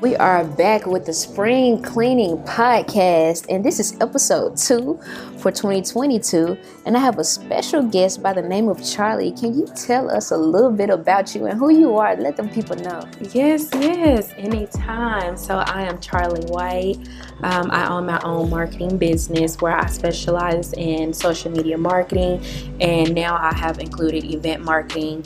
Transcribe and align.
We 0.00 0.14
are 0.14 0.44
back 0.44 0.86
with 0.86 1.06
the 1.06 1.12
Spring 1.12 1.82
Cleaning 1.82 2.38
Podcast, 2.44 3.46
and 3.50 3.64
this 3.64 3.80
is 3.80 3.96
episode 4.00 4.56
two 4.56 5.00
for 5.38 5.50
2022. 5.50 6.56
And 6.86 6.96
I 6.96 7.00
have 7.00 7.18
a 7.18 7.24
special 7.24 7.82
guest 7.82 8.22
by 8.22 8.32
the 8.32 8.42
name 8.42 8.68
of 8.68 8.76
Charlye. 8.76 9.36
Can 9.40 9.58
you 9.58 9.66
tell 9.74 10.08
us 10.08 10.30
a 10.30 10.36
little 10.36 10.70
bit 10.70 10.88
about 10.88 11.34
you 11.34 11.46
and 11.46 11.58
who 11.58 11.70
you 11.70 11.96
are? 11.96 12.14
Let 12.14 12.36
them 12.36 12.48
people 12.48 12.76
know. 12.76 13.02
Yes, 13.32 13.70
yes, 13.74 14.32
anytime. 14.36 15.36
So, 15.36 15.56
I 15.56 15.82
am 15.82 15.98
Charlye 15.98 16.48
White. 16.48 16.98
Um, 17.42 17.68
I 17.72 17.88
own 17.88 18.06
my 18.06 18.20
own 18.22 18.50
marketing 18.50 18.98
business 18.98 19.60
where 19.60 19.76
I 19.76 19.86
specialize 19.86 20.74
in 20.74 21.12
social 21.12 21.50
media 21.50 21.76
marketing, 21.76 22.40
and 22.80 23.16
now 23.16 23.36
I 23.36 23.52
have 23.52 23.80
included 23.80 24.24
event 24.24 24.62
marketing 24.62 25.24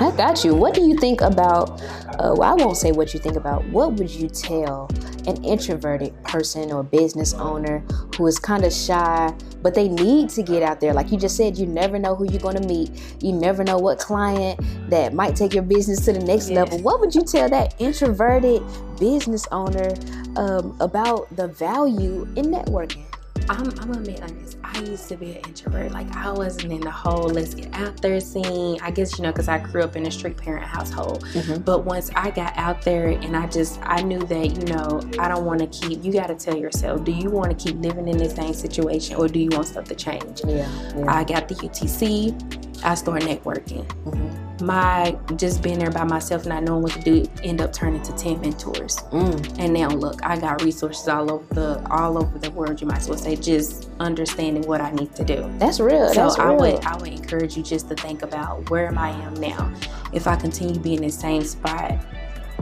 I 0.00 0.12
got 0.16 0.44
you. 0.44 0.54
What 0.54 0.74
do 0.74 0.82
you 0.82 0.96
think 0.96 1.20
about? 1.20 1.80
Uh, 2.18 2.34
well, 2.36 2.42
I 2.42 2.54
won't 2.54 2.76
say 2.76 2.92
what 2.92 3.12
you 3.14 3.20
think 3.20 3.36
about. 3.36 3.64
What 3.66 3.94
would 3.94 4.10
you 4.10 4.28
tell 4.28 4.88
an 5.26 5.42
introverted 5.44 6.22
person 6.24 6.72
or 6.72 6.82
business 6.82 7.34
owner 7.34 7.80
who 8.16 8.26
is 8.26 8.38
kind 8.38 8.64
of 8.64 8.72
shy, 8.72 9.32
but 9.60 9.74
they 9.74 9.88
need 9.88 10.30
to 10.30 10.42
get 10.42 10.62
out 10.62 10.80
there? 10.80 10.94
Like 10.94 11.10
you 11.10 11.18
just 11.18 11.36
said, 11.36 11.58
you 11.58 11.66
never 11.66 11.98
know 11.98 12.14
who 12.14 12.30
you're 12.30 12.40
going 12.40 12.60
to 12.60 12.68
meet. 12.68 12.90
You 13.20 13.32
never 13.32 13.64
know 13.64 13.78
what 13.78 13.98
client 13.98 14.60
that 14.88 15.14
might 15.14 15.34
take 15.34 15.52
your 15.52 15.64
business 15.64 16.04
to 16.04 16.12
the 16.12 16.20
next 16.20 16.50
level. 16.50 16.78
What 16.78 17.00
would 17.00 17.14
you 17.14 17.22
tell 17.22 17.48
that 17.48 17.74
introverted 17.80 18.62
business 19.00 19.46
owner 19.50 19.94
um, 20.36 20.76
about 20.80 21.34
the 21.34 21.48
value 21.48 22.22
in 22.36 22.46
networking? 22.46 23.07
I'm, 23.50 23.66
I'm 23.66 23.74
gonna 23.74 23.98
admit 24.00 24.20
like 24.20 24.38
this. 24.40 24.56
I 24.62 24.80
used 24.80 25.08
to 25.08 25.16
be 25.16 25.30
an 25.32 25.36
introvert. 25.46 25.92
Like 25.92 26.14
I 26.14 26.30
wasn't 26.32 26.72
in 26.72 26.80
the 26.80 26.90
whole 26.90 27.28
let's 27.28 27.54
get 27.54 27.72
out 27.74 28.00
there 28.00 28.20
scene. 28.20 28.78
I 28.82 28.90
guess 28.90 29.18
you 29.18 29.24
know 29.24 29.32
because 29.32 29.48
I 29.48 29.58
grew 29.58 29.82
up 29.82 29.96
in 29.96 30.06
a 30.06 30.10
strict 30.10 30.40
parent 30.40 30.66
household. 30.66 31.24
Mm-hmm. 31.26 31.62
But 31.62 31.84
once 31.84 32.10
I 32.14 32.30
got 32.30 32.56
out 32.56 32.82
there 32.82 33.08
and 33.08 33.36
I 33.36 33.46
just 33.46 33.80
I 33.82 34.02
knew 34.02 34.20
that 34.20 34.46
you 34.46 34.64
know 34.74 35.00
I 35.18 35.28
don't 35.28 35.44
want 35.44 35.60
to 35.60 35.66
keep. 35.66 36.04
You 36.04 36.12
got 36.12 36.28
to 36.28 36.34
tell 36.34 36.56
yourself, 36.56 37.04
do 37.04 37.12
you 37.12 37.30
want 37.30 37.56
to 37.56 37.56
keep 37.56 37.80
living 37.80 38.08
in 38.08 38.18
the 38.18 38.28
same 38.28 38.54
situation 38.54 39.16
or 39.16 39.28
do 39.28 39.38
you 39.38 39.50
want 39.50 39.68
stuff 39.68 39.84
to 39.84 39.94
change? 39.94 40.42
Yeah. 40.46 40.68
yeah. 40.96 41.04
I 41.08 41.24
got 41.24 41.48
the 41.48 41.54
UTC. 41.54 42.84
I 42.84 42.94
started 42.94 43.28
networking. 43.28 43.86
Mm-hmm 44.04 44.47
my 44.60 45.16
just 45.36 45.62
being 45.62 45.78
there 45.78 45.90
by 45.90 46.04
myself, 46.04 46.46
not 46.46 46.62
knowing 46.62 46.82
what 46.82 46.92
to 46.92 47.00
do, 47.00 47.24
end 47.42 47.60
up 47.60 47.72
turning 47.72 48.02
to 48.02 48.12
ten 48.12 48.40
mentors. 48.40 48.96
Mm. 49.12 49.58
And 49.58 49.72
now 49.72 49.88
look, 49.88 50.24
I 50.24 50.38
got 50.38 50.62
resources 50.62 51.08
all 51.08 51.30
over 51.30 51.54
the 51.54 51.86
all 51.90 52.18
over 52.18 52.38
the 52.38 52.50
world. 52.50 52.80
You 52.80 52.86
might 52.86 52.98
as 52.98 53.08
well 53.08 53.18
say, 53.18 53.36
just 53.36 53.90
understanding 54.00 54.62
what 54.64 54.80
I 54.80 54.90
need 54.92 55.14
to 55.16 55.24
do. 55.24 55.50
That's 55.58 55.80
real. 55.80 56.08
So 56.08 56.22
That's 56.22 56.38
I 56.38 56.48
real. 56.48 56.56
would 56.56 56.84
I 56.84 56.96
would 56.96 57.08
encourage 57.08 57.56
you 57.56 57.62
just 57.62 57.88
to 57.88 57.94
think 57.94 58.22
about 58.22 58.68
where 58.70 58.86
am 58.86 58.98
I 58.98 59.10
am 59.10 59.34
now. 59.34 59.72
If 60.12 60.26
I 60.26 60.36
continue 60.36 60.74
to 60.74 60.80
be 60.80 60.94
in 60.94 61.02
the 61.02 61.10
same 61.10 61.44
spot, 61.44 62.04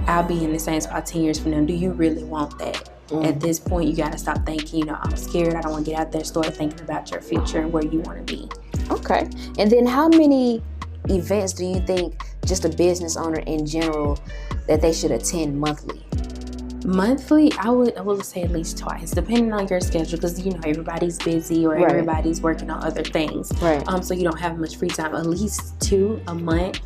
I'll 0.07 0.23
be 0.23 0.45
in 0.45 0.53
the 0.53 0.59
same 0.59 0.81
spot 0.81 1.07
ten 1.07 1.23
years 1.23 1.39
from 1.39 1.53
now. 1.53 1.61
Do 1.61 1.73
you 1.73 1.93
really 1.93 2.25
want 2.25 2.59
that? 2.59 2.91
Mm. 3.09 3.25
At 3.25 3.41
this 3.41 3.61
point, 3.61 3.89
you 3.89 3.95
got 3.95 4.11
to 4.13 4.19
stop 4.19 4.45
thinking, 4.45 4.81
you 4.81 4.85
know, 4.85 4.99
I'm 5.01 5.17
scared. 5.17 5.55
I 5.55 5.61
don't 5.61 5.71
want 5.71 5.85
to 5.85 5.91
get 5.93 6.01
out 6.01 6.11
there. 6.11 6.25
Start 6.25 6.53
thinking 6.55 6.81
about 6.81 7.11
your 7.11 7.21
future 7.21 7.61
and 7.61 7.73
where 7.73 7.85
you 7.85 8.01
want 8.01 8.27
to 8.27 8.35
be. 8.35 8.49
Okay. 8.91 9.29
And 9.59 9.71
then 9.71 9.87
how 9.87 10.09
many 10.09 10.61
events 11.11 11.53
do 11.53 11.65
you 11.65 11.81
think 11.81 12.25
just 12.45 12.65
a 12.65 12.69
business 12.69 13.17
owner 13.17 13.41
in 13.41 13.67
general 13.67 14.19
that 14.67 14.81
they 14.81 14.93
should 14.93 15.11
attend 15.11 15.59
monthly? 15.59 16.03
Monthly, 16.85 17.53
I 17.59 17.71
would 17.71 17.97
I 17.97 18.03
would 18.03 18.25
say 18.25 18.43
at 18.43 18.53
least 18.53 18.79
twice, 18.79 19.11
depending 19.11 19.53
on 19.53 19.67
your 19.67 19.81
schedule, 19.81 20.19
because 20.19 20.45
you 20.45 20.53
know 20.53 20.61
everybody's 20.65 21.19
busy 21.19 21.67
or 21.67 21.75
right. 21.75 21.91
everybody's 21.91 22.41
working 22.41 22.71
on 22.71 22.85
other 22.85 23.03
things. 23.03 23.53
Right. 23.61 23.83
Um, 23.89 24.03
so 24.03 24.15
you 24.15 24.23
don't 24.23 24.39
have 24.39 24.59
much 24.59 24.77
free 24.77 24.89
time. 24.89 25.15
At 25.15 25.27
least 25.27 25.81
two 25.81 26.23
a 26.29 26.35
month 26.35 26.81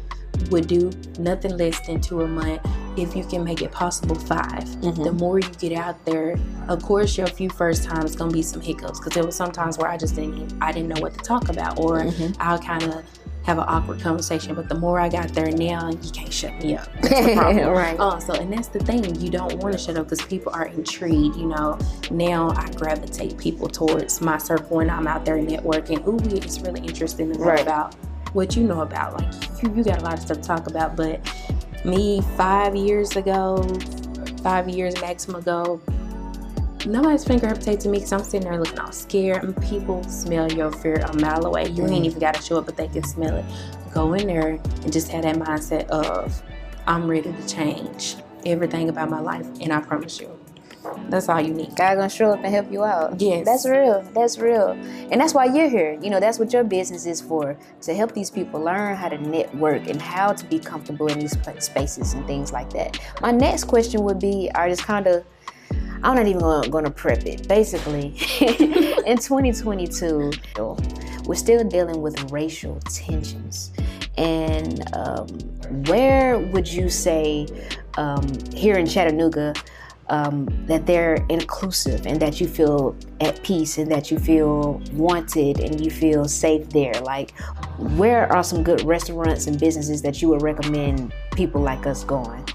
would 0.48 0.66
do 0.66 0.90
nothing 1.18 1.56
less 1.56 1.86
than 1.86 2.00
two 2.00 2.22
a 2.22 2.26
month 2.26 2.60
if 2.96 3.14
you 3.14 3.24
can 3.24 3.44
make 3.44 3.62
it 3.62 3.70
possible 3.70 4.14
5 4.14 4.40
mm-hmm. 4.40 5.02
the 5.02 5.12
more 5.12 5.38
you 5.38 5.48
get 5.58 5.72
out 5.72 6.02
there 6.04 6.36
of 6.68 6.82
course 6.82 7.16
your 7.16 7.26
few 7.26 7.50
first 7.50 7.84
times 7.84 8.16
gonna 8.16 8.32
be 8.32 8.42
some 8.42 8.60
hiccups 8.60 8.98
because 8.98 9.12
there 9.12 9.24
was 9.24 9.36
some 9.36 9.52
times 9.52 9.78
where 9.78 9.88
i 9.88 9.96
just 9.96 10.16
didn't 10.16 10.52
i 10.60 10.72
didn't 10.72 10.88
know 10.88 11.00
what 11.00 11.12
to 11.12 11.20
talk 11.20 11.48
about 11.48 11.78
or 11.78 12.00
mm-hmm. 12.00 12.32
i'll 12.40 12.58
kind 12.58 12.82
of 12.84 13.04
have 13.44 13.58
an 13.58 13.64
awkward 13.66 14.00
conversation. 14.00 14.54
But 14.54 14.68
the 14.68 14.74
more 14.74 15.00
I 15.00 15.08
got 15.08 15.32
there 15.34 15.50
now, 15.50 15.90
you 15.90 16.10
can't 16.10 16.32
shut 16.32 16.52
me 16.62 16.76
up. 16.76 16.88
right. 17.10 17.96
Uh, 17.98 18.18
so, 18.18 18.34
and 18.34 18.52
that's 18.52 18.68
the 18.68 18.80
thing. 18.80 19.14
You 19.20 19.30
don't 19.30 19.56
want 19.56 19.72
to 19.72 19.78
shut 19.78 19.96
up 19.96 20.06
because 20.06 20.24
people 20.26 20.52
are 20.54 20.66
intrigued. 20.66 21.36
You 21.36 21.46
know, 21.46 21.78
now 22.10 22.50
I 22.50 22.70
gravitate 22.72 23.38
people 23.38 23.68
towards 23.68 24.20
my 24.20 24.38
circle 24.38 24.76
when 24.76 24.90
I'm 24.90 25.06
out 25.06 25.24
there 25.24 25.36
networking. 25.36 26.06
Ooh, 26.06 26.36
it's 26.36 26.60
really 26.60 26.80
interesting 26.80 27.32
to 27.32 27.38
know 27.38 27.44
right. 27.44 27.60
about 27.60 27.94
what 28.32 28.56
you 28.56 28.64
know 28.64 28.82
about. 28.82 29.18
Like, 29.18 29.62
you, 29.62 29.74
you 29.74 29.84
got 29.84 30.00
a 30.00 30.04
lot 30.04 30.14
of 30.14 30.20
stuff 30.20 30.38
to 30.38 30.42
talk 30.42 30.66
about. 30.66 30.96
But 30.96 31.20
me, 31.84 32.20
five 32.36 32.76
years 32.76 33.16
ago, 33.16 33.62
five 34.42 34.68
years 34.68 35.00
maximum 35.00 35.40
ago, 35.40 35.80
nobody's 36.86 37.24
finger 37.24 37.46
gravitate 37.46 37.80
to 37.80 37.88
me 37.88 37.98
because 37.98 38.12
I'm 38.12 38.22
sitting 38.22 38.48
there 38.48 38.58
looking 38.58 38.78
all 38.78 38.92
scared, 38.92 39.44
and 39.44 39.60
people 39.62 40.02
smell 40.04 40.50
your 40.50 40.70
fear 40.70 40.96
a 40.96 41.16
mile 41.16 41.46
away. 41.46 41.68
You 41.68 41.84
mm. 41.84 41.92
ain't 41.92 42.06
even 42.06 42.18
got 42.18 42.34
to 42.34 42.42
show 42.42 42.58
up, 42.58 42.66
but 42.66 42.76
they 42.76 42.88
can 42.88 43.04
smell 43.04 43.36
it. 43.36 43.44
Go 43.92 44.14
in 44.14 44.26
there 44.26 44.48
and 44.50 44.92
just 44.92 45.08
have 45.08 45.22
that 45.22 45.36
mindset 45.36 45.86
of, 45.88 46.42
I'm 46.86 47.08
ready 47.08 47.32
to 47.32 47.48
change 47.48 48.16
everything 48.46 48.88
about 48.88 49.10
my 49.10 49.20
life, 49.20 49.46
and 49.60 49.72
I 49.72 49.80
promise 49.80 50.20
you. 50.20 50.36
That's 51.08 51.28
all 51.28 51.40
you 51.40 51.52
need. 51.52 51.76
God 51.76 51.96
gonna 51.96 52.08
show 52.08 52.30
up 52.30 52.38
and 52.42 52.54
help 52.54 52.72
you 52.72 52.84
out. 52.84 53.20
Yes. 53.20 53.44
That's 53.44 53.68
real. 53.68 54.02
That's 54.14 54.38
real. 54.38 54.70
And 54.70 55.20
that's 55.20 55.34
why 55.34 55.44
you're 55.44 55.68
here. 55.68 55.98
You 56.00 56.08
know, 56.08 56.20
that's 56.20 56.38
what 56.38 56.52
your 56.52 56.64
business 56.64 57.04
is 57.04 57.20
for. 57.20 57.56
To 57.82 57.94
help 57.94 58.12
these 58.12 58.30
people 58.30 58.60
learn 58.60 58.96
how 58.96 59.10
to 59.10 59.18
network 59.18 59.88
and 59.88 60.00
how 60.00 60.32
to 60.32 60.44
be 60.46 60.58
comfortable 60.58 61.08
in 61.08 61.18
these 61.18 61.36
spaces 61.58 62.14
and 62.14 62.26
things 62.26 62.52
like 62.52 62.70
that. 62.72 62.98
My 63.20 63.30
next 63.30 63.64
question 63.64 64.02
would 64.04 64.18
be, 64.18 64.50
are 64.54 64.68
just 64.68 64.82
kind 64.82 65.06
of 65.06 65.24
I'm 66.02 66.16
not 66.16 66.26
even 66.26 66.40
going 66.40 66.84
to 66.84 66.90
prep 66.90 67.26
it. 67.26 67.46
Basically, 67.46 68.06
in 69.06 69.18
2022, 69.18 70.32
we're 71.24 71.34
still 71.34 71.62
dealing 71.68 72.00
with 72.00 72.30
racial 72.30 72.80
tensions. 72.80 73.72
And 74.16 74.82
um, 74.94 75.28
where 75.86 76.38
would 76.38 76.66
you 76.66 76.88
say 76.88 77.46
um, 77.96 78.26
here 78.54 78.78
in 78.78 78.86
Chattanooga 78.86 79.54
um, 80.08 80.48
that 80.66 80.86
they're 80.86 81.24
inclusive 81.28 82.06
and 82.06 82.20
that 82.20 82.40
you 82.40 82.48
feel 82.48 82.96
at 83.20 83.42
peace 83.42 83.78
and 83.78 83.90
that 83.92 84.10
you 84.10 84.18
feel 84.18 84.82
wanted 84.92 85.60
and 85.60 85.84
you 85.84 85.90
feel 85.90 86.24
safe 86.26 86.68
there? 86.70 86.94
Like, 87.02 87.38
where 87.78 88.30
are 88.32 88.42
some 88.42 88.64
good 88.64 88.82
restaurants 88.82 89.46
and 89.46 89.60
businesses 89.60 90.02
that 90.02 90.22
you 90.22 90.28
would 90.28 90.42
recommend 90.42 91.12
people 91.34 91.60
like 91.60 91.86
us 91.86 92.04
going? 92.04 92.46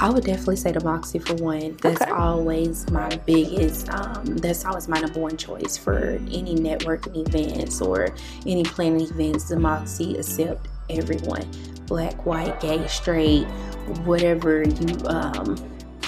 I 0.00 0.10
would 0.10 0.24
definitely 0.24 0.56
say 0.56 0.72
the 0.72 0.82
Moxie 0.82 1.18
for 1.18 1.34
one. 1.34 1.76
That's 1.80 2.02
okay. 2.02 2.10
always 2.10 2.90
my 2.90 3.08
biggest. 3.26 3.88
Um, 3.90 4.36
that's 4.38 4.64
always 4.64 4.88
my 4.88 5.00
number 5.00 5.20
one 5.20 5.36
choice 5.36 5.76
for 5.76 6.18
any 6.30 6.56
networking 6.56 7.26
events 7.26 7.80
or 7.80 8.08
any 8.46 8.64
planning 8.64 9.02
events. 9.02 9.48
The 9.48 9.58
Moxie 9.58 10.16
accept 10.16 10.68
everyone, 10.90 11.48
black, 11.86 12.26
white, 12.26 12.60
gay, 12.60 12.86
straight, 12.86 13.44
whatever 14.04 14.62
you 14.62 14.96
um, 15.06 15.56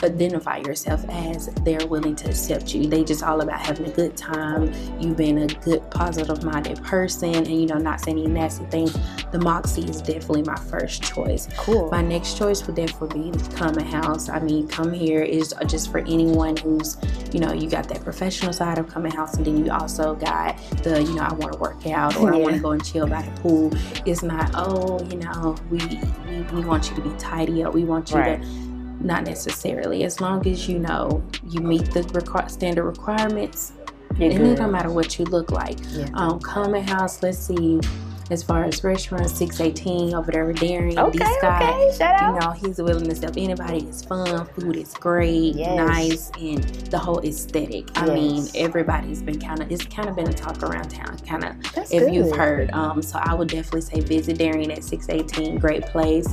identify 0.02 0.58
yourself 0.58 1.04
as 1.08 1.46
they're 1.62 1.86
willing 1.86 2.16
to 2.16 2.28
accept 2.28 2.74
you. 2.74 2.86
They 2.86 3.04
just 3.04 3.22
all 3.22 3.40
about 3.40 3.60
having 3.60 3.86
a 3.86 3.90
good 3.90 4.16
time, 4.16 4.72
you 5.00 5.14
being 5.14 5.38
a 5.38 5.46
good, 5.46 5.88
positive 5.90 6.42
minded 6.44 6.82
person, 6.82 7.34
and 7.34 7.48
you 7.48 7.66
know, 7.66 7.78
not 7.78 8.00
saying 8.00 8.18
any 8.18 8.28
nasty 8.28 8.64
things. 8.66 8.96
The 9.32 9.38
Moxie 9.38 9.84
is 9.84 10.00
definitely 10.00 10.42
my 10.42 10.56
first 10.56 11.02
choice. 11.02 11.48
Cool. 11.56 11.90
My 11.90 12.02
next 12.02 12.36
choice 12.38 12.66
would 12.66 12.76
definitely 12.76 13.30
be 13.30 13.56
Common 13.56 13.84
House. 13.84 14.28
I 14.28 14.40
mean, 14.40 14.68
Come 14.68 14.92
Here 14.92 15.22
is 15.22 15.54
just 15.66 15.90
for 15.90 15.98
anyone 15.98 16.56
who's, 16.56 16.96
you 17.32 17.40
know, 17.40 17.52
you 17.52 17.68
got 17.68 17.88
that 17.88 18.02
professional 18.02 18.52
side 18.52 18.78
of 18.78 18.88
Common 18.88 19.12
House, 19.12 19.36
and 19.36 19.46
then 19.46 19.64
you 19.64 19.70
also 19.72 20.14
got 20.14 20.58
the, 20.82 21.02
you 21.02 21.14
know, 21.14 21.22
I 21.22 21.32
want 21.34 21.52
to 21.52 21.58
work 21.58 21.86
out 21.86 22.16
or 22.16 22.30
yeah. 22.32 22.38
I 22.38 22.40
want 22.40 22.54
to 22.54 22.60
go 22.60 22.70
and 22.70 22.84
chill 22.84 23.06
by 23.06 23.22
the 23.22 23.40
pool. 23.40 23.72
It's 24.04 24.22
not, 24.22 24.50
oh, 24.54 25.04
you 25.10 25.18
know, 25.18 25.56
we 25.70 25.78
we, 26.26 26.42
we 26.52 26.64
want 26.64 26.90
you 26.90 26.96
to 26.96 27.02
be 27.02 27.10
tidy 27.18 27.62
up. 27.64 27.74
We 27.74 27.84
want 27.84 28.10
you 28.10 28.16
right. 28.16 28.40
to 28.40 28.65
not 29.00 29.24
necessarily. 29.24 30.04
As 30.04 30.20
long 30.20 30.46
as 30.46 30.68
you 30.68 30.78
know 30.78 31.22
you 31.48 31.60
meet 31.60 31.90
the 31.92 32.00
requ- 32.02 32.50
standard 32.50 32.84
requirements, 32.84 33.72
You're 34.18 34.30
and 34.30 34.46
it 34.46 34.56
don't 34.56 34.72
matter 34.72 34.90
what 34.90 35.18
you 35.18 35.24
look 35.26 35.50
like. 35.50 35.78
Yeah. 35.90 36.08
Um, 36.14 36.40
Common 36.40 36.86
House, 36.86 37.22
let's 37.22 37.38
see. 37.38 37.80
As 38.28 38.42
far 38.42 38.64
as 38.64 38.82
restaurant 38.82 39.30
618 39.30 40.12
over 40.12 40.32
there 40.32 40.46
with 40.46 40.56
Darren, 40.56 40.98
okay, 40.98 41.16
this 41.16 41.40
guy, 41.40 41.70
okay, 41.70 41.96
shout 41.96 42.20
out. 42.20 42.34
you 42.34 42.40
know, 42.40 42.50
he's 42.50 42.78
willing 42.82 43.08
to 43.08 43.14
help 43.14 43.36
anybody. 43.36 43.86
It's 43.86 44.04
fun, 44.04 44.44
food 44.46 44.74
is 44.74 44.94
great, 44.94 45.54
yes. 45.54 45.76
nice, 45.76 46.30
and 46.40 46.64
the 46.90 46.98
whole 46.98 47.20
aesthetic. 47.20 47.88
Yes. 47.94 47.96
I 47.96 48.12
mean, 48.12 48.48
everybody's 48.56 49.22
been 49.22 49.38
kind 49.38 49.62
of, 49.62 49.70
it's 49.70 49.86
kind 49.86 50.08
of 50.08 50.16
been 50.16 50.28
a 50.28 50.32
talk 50.32 50.60
around 50.64 50.88
town, 50.88 51.16
kind 51.20 51.44
of, 51.44 51.54
if 51.76 51.90
good. 51.90 52.12
you've 52.12 52.34
heard. 52.34 52.72
Um, 52.72 53.00
so 53.00 53.20
I 53.22 53.32
would 53.32 53.46
definitely 53.46 53.82
say 53.82 54.00
visit 54.00 54.38
Darien 54.38 54.72
at 54.72 54.82
618, 54.82 55.60
great 55.60 55.82
place. 55.84 56.26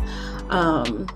Um, 0.49 1.07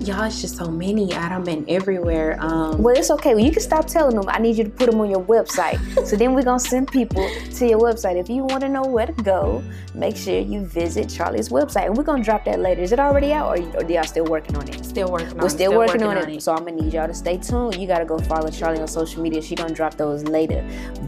Y'all, 0.00 0.24
it's 0.24 0.40
just 0.40 0.56
so 0.56 0.70
many. 0.70 1.14
I 1.14 1.28
don't 1.28 1.44
been 1.44 1.64
everywhere. 1.68 2.36
Um, 2.40 2.82
well, 2.82 2.96
it's 2.96 3.10
okay. 3.10 3.34
Well, 3.34 3.44
you 3.44 3.52
can 3.52 3.62
stop 3.62 3.86
telling 3.86 4.16
them. 4.16 4.24
I 4.28 4.38
need 4.38 4.56
you 4.56 4.64
to 4.64 4.70
put 4.70 4.90
them 4.90 5.00
on 5.00 5.08
your 5.08 5.22
website. 5.22 5.78
so 6.06 6.16
then 6.16 6.34
we're 6.34 6.42
gonna 6.42 6.58
send 6.58 6.90
people 6.90 7.28
to 7.54 7.66
your 7.66 7.78
website. 7.78 8.16
If 8.16 8.28
you 8.28 8.42
want 8.42 8.62
to 8.62 8.68
know 8.68 8.82
where 8.82 9.06
to 9.06 9.12
go, 9.22 9.62
make 9.94 10.16
sure 10.16 10.38
you 10.38 10.66
visit 10.66 11.08
Charlye's 11.08 11.48
website. 11.48 11.86
And 11.86 11.96
we're 11.96 12.02
gonna 12.04 12.24
drop 12.24 12.44
that 12.44 12.58
later. 12.58 12.82
Is 12.82 12.92
it 12.92 12.98
already 12.98 13.32
out, 13.32 13.56
or, 13.58 13.62
or 13.74 13.84
are 13.84 13.90
y'all 13.90 14.02
still 14.04 14.24
working 14.24 14.56
on 14.56 14.68
it? 14.68 14.84
Still 14.84 15.10
working. 15.10 15.28
On 15.28 15.38
it, 15.38 15.42
we're 15.42 15.48
still, 15.48 15.70
still 15.70 15.78
working, 15.78 16.02
working, 16.02 16.06
on, 16.06 16.16
on 16.18 16.30
it. 16.30 16.36
it. 16.36 16.42
So 16.42 16.52
I'm 16.52 16.64
gonna 16.64 16.82
need 16.82 16.92
y'all 16.92 17.06
to 17.06 17.14
stay 17.14 17.38
tuned. 17.38 17.76
You 17.76 17.86
gotta 17.86 18.04
go 18.04 18.18
follow 18.18 18.50
Charlie 18.50 18.80
on 18.80 18.88
social 18.88 19.22
media. 19.22 19.40
She 19.40 19.54
gonna 19.54 19.74
drop 19.74 19.94
those 19.94 20.24
later. 20.24 20.66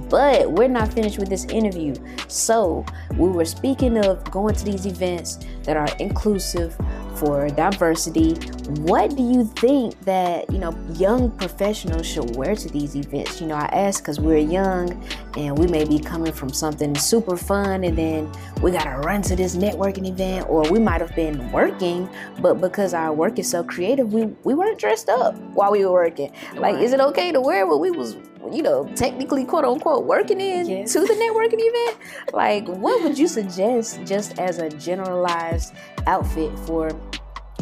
But 0.08 0.50
we're 0.52 0.68
not 0.68 0.92
finished 0.92 1.18
with 1.18 1.28
this 1.28 1.44
interview. 1.46 1.94
So 2.28 2.86
we 3.16 3.28
were 3.28 3.44
speaking 3.44 3.98
of 3.98 4.22
going 4.30 4.54
to 4.54 4.64
these 4.64 4.86
events 4.86 5.40
that 5.66 5.76
are 5.76 5.88
inclusive 5.98 6.76
for 7.16 7.48
diversity. 7.48 8.34
What 8.82 9.16
do 9.16 9.22
you 9.22 9.44
think 9.44 9.98
that 10.00 10.50
you 10.50 10.58
know 10.58 10.76
young 10.94 11.30
professionals 11.30 12.06
should 12.06 12.36
wear 12.36 12.54
to 12.54 12.68
these 12.68 12.94
events? 12.96 13.40
You 13.40 13.46
know, 13.46 13.54
I 13.54 13.66
ask 13.66 14.02
because 14.02 14.20
we're 14.20 14.38
young 14.38 15.02
and 15.36 15.58
we 15.58 15.66
may 15.66 15.84
be 15.84 15.98
coming 15.98 16.32
from 16.32 16.50
something 16.50 16.94
super 16.94 17.36
fun, 17.36 17.84
and 17.84 17.96
then 17.96 18.32
we 18.62 18.70
gotta 18.70 18.98
run 18.98 19.22
to 19.22 19.36
this 19.36 19.56
networking 19.56 20.08
event, 20.08 20.48
or 20.48 20.70
we 20.70 20.78
might 20.78 21.00
have 21.00 21.14
been 21.14 21.50
working, 21.52 22.08
but 22.40 22.60
because 22.60 22.94
our 22.94 23.12
work 23.12 23.38
is 23.38 23.50
so 23.50 23.62
creative, 23.62 24.12
we 24.12 24.26
we 24.44 24.54
weren't 24.54 24.78
dressed 24.78 25.08
up 25.08 25.34
while 25.54 25.72
we 25.72 25.84
were 25.84 25.92
working. 25.92 26.32
Like, 26.54 26.76
is 26.76 26.92
it 26.92 27.00
okay 27.00 27.32
to 27.32 27.40
wear 27.40 27.66
what 27.66 27.80
we 27.80 27.90
was 27.90 28.16
you 28.52 28.62
know, 28.62 28.88
technically 28.94 29.44
quote 29.44 29.64
unquote 29.64 30.04
working 30.04 30.40
in 30.40 30.68
yes. 30.68 30.92
to 30.92 31.00
the 31.00 31.14
networking 31.14 31.58
event. 31.58 31.98
Like, 32.32 32.66
what 32.68 33.02
would 33.02 33.18
you 33.18 33.28
suggest 33.28 34.00
just 34.04 34.38
as 34.38 34.58
a 34.58 34.68
generalized 34.68 35.74
outfit 36.06 36.56
for 36.60 36.90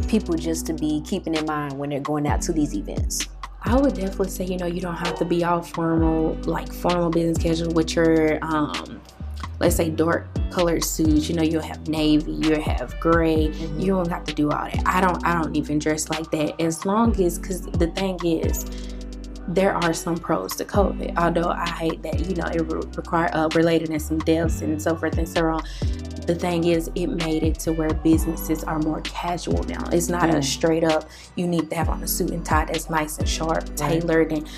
people 0.09 0.35
just 0.35 0.67
to 0.67 0.75
be 0.75 1.03
keeping 1.03 1.35
in 1.35 1.47
mind 1.47 1.79
when 1.79 1.91
they're 1.91 2.01
going 2.01 2.27
out 2.27 2.43
to 2.43 2.53
these 2.53 2.75
events? 2.75 3.29
I 3.67 3.77
would 3.77 3.95
definitely 3.95 4.29
say, 4.29 4.45
you 4.45 4.59
know, 4.59 4.67
you 4.67 4.81
don't 4.81 4.97
have 4.97 5.19
to 5.19 5.25
be 5.25 5.43
all 5.43 5.63
formal, 5.63 6.35
like 6.45 6.71
formal 6.71 7.09
business 7.09 7.39
casual 7.39 7.73
with 7.73 7.97
your, 7.97 8.39
um, 8.45 9.01
let's 9.59 9.77
say 9.77 9.89
dark 9.89 10.27
colored 10.51 10.85
suits. 10.85 11.31
You 11.31 11.37
know, 11.37 11.43
you'll 11.43 11.63
have 11.63 11.89
navy, 11.89 12.33
you'll 12.33 12.61
have 12.61 12.99
gray. 13.01 13.49
Mm-hmm. 13.49 13.81
You 13.81 13.87
don't 13.87 14.11
have 14.11 14.25
to 14.25 14.35
do 14.35 14.51
all 14.51 14.65
that. 14.65 14.83
I 14.85 15.01
don't, 15.01 15.25
I 15.25 15.41
don't 15.41 15.57
even 15.57 15.79
dress 15.79 16.11
like 16.11 16.31
that. 16.33 16.61
As 16.61 16.85
long 16.85 17.19
as, 17.21 17.39
because 17.39 17.63
the 17.63 17.87
thing 17.89 18.19
is, 18.23 18.67
there 19.49 19.75
are 19.75 19.93
some 19.93 20.17
pros 20.17 20.57
to 20.57 20.65
COVID. 20.65 21.19
Although 21.19 21.51
I 21.51 21.69
hate 21.69 22.03
that, 22.03 22.21
you 22.21 22.35
know, 22.35 22.47
it 22.47 22.61
re- 22.61 22.83
require 22.97 23.31
uh, 23.33 23.49
related 23.55 23.91
and 23.91 24.01
some 24.01 24.19
deaths 24.19 24.63
and 24.63 24.81
so 24.81 24.97
forth 24.97 25.19
and 25.19 25.29
so 25.29 25.47
on. 25.47 25.63
The 26.27 26.35
thing 26.35 26.65
is, 26.65 26.91
it 26.95 27.09
made 27.09 27.43
it 27.43 27.59
to 27.61 27.73
where 27.73 27.93
businesses 27.93 28.65
are 28.65 28.79
more 28.79 29.03
casual 29.03 29.63
now. 29.65 29.85
It's 29.93 30.09
not 30.09 30.31
mm. 30.31 30.37
a 30.37 30.43
straight 30.43 30.85
up, 30.85 31.09
you 31.37 31.47
need 31.47 31.69
to 31.71 31.77
have 31.77 31.91
on 31.91 32.03
a 32.03 32.09
suit 32.09 32.31
and 32.31 32.45
tie 32.45 32.65
that's 32.65 32.89
nice 32.89 33.19
and 33.19 33.29
sharp, 33.29 33.77
tailored, 33.77 34.33
and 34.33 34.49